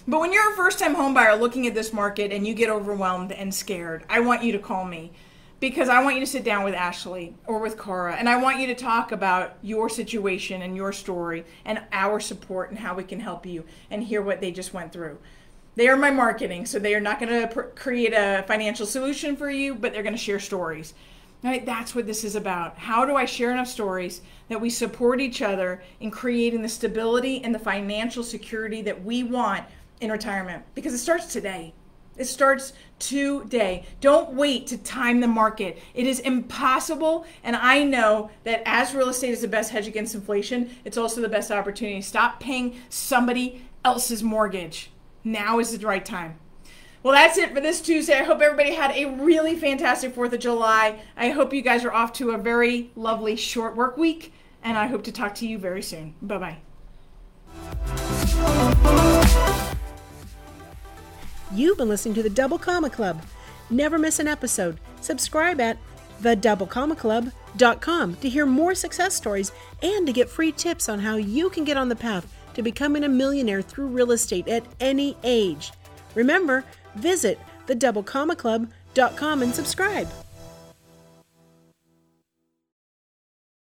But 0.08 0.20
when 0.20 0.34
you're 0.34 0.52
a 0.52 0.56
first 0.56 0.80
time 0.80 0.96
homebuyer 0.96 1.40
looking 1.40 1.68
at 1.68 1.76
this 1.76 1.94
market 1.94 2.32
and 2.32 2.48
you 2.48 2.54
get 2.54 2.70
overwhelmed 2.70 3.32
and 3.32 3.54
scared, 3.54 4.04
I 4.10 4.22
want 4.22 4.44
you 4.44 4.52
to 4.54 4.60
call 4.60 4.86
me 4.86 5.12
because 5.62 5.90
I 5.90 6.04
want 6.04 6.16
you 6.16 6.22
to 6.22 6.28
sit 6.28 6.44
down 6.44 6.64
with 6.64 6.74
Ashley 6.74 7.36
or 7.46 7.60
with 7.60 7.78
Cara 7.78 8.16
and 8.16 8.28
I 8.28 8.36
want 8.36 8.60
you 8.60 8.68
to 8.68 8.76
talk 8.76 9.12
about 9.12 9.58
your 9.62 9.90
situation 9.90 10.64
and 10.64 10.76
your 10.76 10.92
story 10.92 11.46
and 11.64 11.80
our 11.94 12.20
support 12.20 12.72
and 12.72 12.80
how 12.80 12.96
we 12.96 13.04
can 13.04 13.20
help 13.20 13.46
you 13.46 13.64
and 13.92 14.04
hear 14.04 14.24
what 14.24 14.42
they 14.42 14.52
just 14.52 14.74
went 14.74 14.92
through. 14.92 15.20
They 15.76 15.88
are 15.88 15.96
my 15.96 16.12
marketing, 16.12 16.66
so 16.66 16.80
they 16.80 16.96
are 16.96 17.00
not 17.00 17.20
going 17.20 17.48
to 17.48 17.64
create 17.76 18.12
a 18.14 18.44
financial 18.48 18.86
solution 18.86 19.38
for 19.38 19.50
you, 19.50 19.74
but 19.76 19.94
they're 19.94 20.04
going 20.04 20.16
to 20.16 20.20
share 20.20 20.40
stories. 20.40 20.94
Right? 21.44 21.66
That's 21.66 21.96
what 21.96 22.08
this 22.08 22.24
is 22.24 22.36
about. 22.36 22.78
How 22.78 23.06
do 23.06 23.16
I 23.16 23.26
share 23.26 23.52
enough 23.52 23.68
stories 23.68 24.22
that 24.50 24.60
we 24.60 24.70
support 24.70 25.22
each 25.22 25.42
other 25.42 25.82
in 26.00 26.12
creating 26.12 26.62
the 26.62 26.70
stability 26.70 27.42
and 27.44 27.56
the 27.56 27.60
financial 27.60 28.24
security 28.24 28.82
that 28.82 29.04
we 29.04 29.24
want 29.24 29.64
in 30.02 30.12
retirement? 30.12 30.64
Because 30.76 30.94
it 30.94 31.00
starts 31.00 31.32
today. 31.32 31.74
It 32.22 32.28
starts 32.28 32.74
today. 33.00 33.84
Don't 34.00 34.34
wait 34.34 34.68
to 34.68 34.78
time 34.78 35.22
the 35.22 35.28
market. 35.28 35.82
It 35.96 36.06
is 36.06 36.20
impossible. 36.20 37.26
And 37.44 37.56
I 37.56 37.84
know 37.84 38.30
that 38.44 38.62
as 38.64 38.94
real 38.94 39.10
estate 39.10 39.32
is 39.32 39.42
the 39.42 39.48
best 39.48 39.72
hedge 39.72 39.88
against 39.88 40.14
inflation, 40.14 40.70
it's 40.86 40.98
also 40.98 41.20
the 41.20 41.28
best 41.28 41.50
opportunity. 41.50 42.00
Stop 42.02 42.40
paying 42.40 42.76
somebody 42.90 43.66
else's 43.84 44.22
mortgage. 44.22 44.92
Now 45.24 45.58
is 45.58 45.76
the 45.76 45.86
right 45.86 46.06
time. 46.06 46.36
Well, 47.02 47.16
that's 47.16 47.40
it 47.40 47.56
for 47.56 47.60
this 47.60 47.82
Tuesday. 47.82 48.20
I 48.20 48.24
hope 48.24 48.40
everybody 48.40 48.76
had 48.76 48.92
a 48.92 49.06
really 49.06 49.56
fantastic 49.56 50.16
4th 50.16 50.34
of 50.34 50.40
July. 50.40 51.02
I 51.18 51.32
hope 51.32 51.52
you 51.54 51.64
guys 51.64 51.84
are 51.84 51.92
off 51.92 52.14
to 52.14 52.30
a 52.30 52.38
very 52.38 52.92
lovely 52.96 53.36
short 53.36 53.76
work 53.76 53.98
week, 53.98 54.32
and 54.62 54.78
I 54.78 54.86
hope 54.86 55.04
to 55.06 55.12
talk 55.12 55.34
to 55.36 55.48
you 55.48 55.58
very 55.58 55.82
soon. 55.82 56.14
Bye 56.22 56.58
bye. 58.78 59.11
You've 61.54 61.78
been 61.78 61.90
listening 61.90 62.16
to 62.16 62.24
the 62.24 62.30
Double 62.30 62.58
Comma 62.58 62.90
Club. 62.90 63.22
Never 63.70 63.98
miss 63.98 64.20
an 64.20 64.28
episode. 64.28 64.80
Subscribe 65.02 65.60
at 65.60 65.78
thedoublecommaclub.com 66.22 68.16
to 68.16 68.30
hear 68.30 68.46
more 68.46 68.76
success 68.76 69.16
stories 69.16 69.52
and 69.82 70.08
to 70.08 70.14
get 70.14 70.30
free 70.30 70.52
tips 70.52 70.88
on 70.88 71.00
how 71.00 71.18
you 71.18 71.50
can 71.50 71.64
get 71.66 71.78
on 71.78 71.90
the 71.90 71.96
path 71.96 72.32
to 72.54 72.62
becoming 72.62 73.04
a 73.04 73.10
millionaire 73.10 73.62
through 73.62 73.88
real 73.88 74.12
estate 74.12 74.48
at 74.48 74.66
any 74.80 75.18
age. 75.24 75.72
Remember, 76.16 76.64
visit 76.96 77.40
thedoublecommaclub.com 77.68 79.42
and 79.42 79.54
subscribe. 79.54 80.08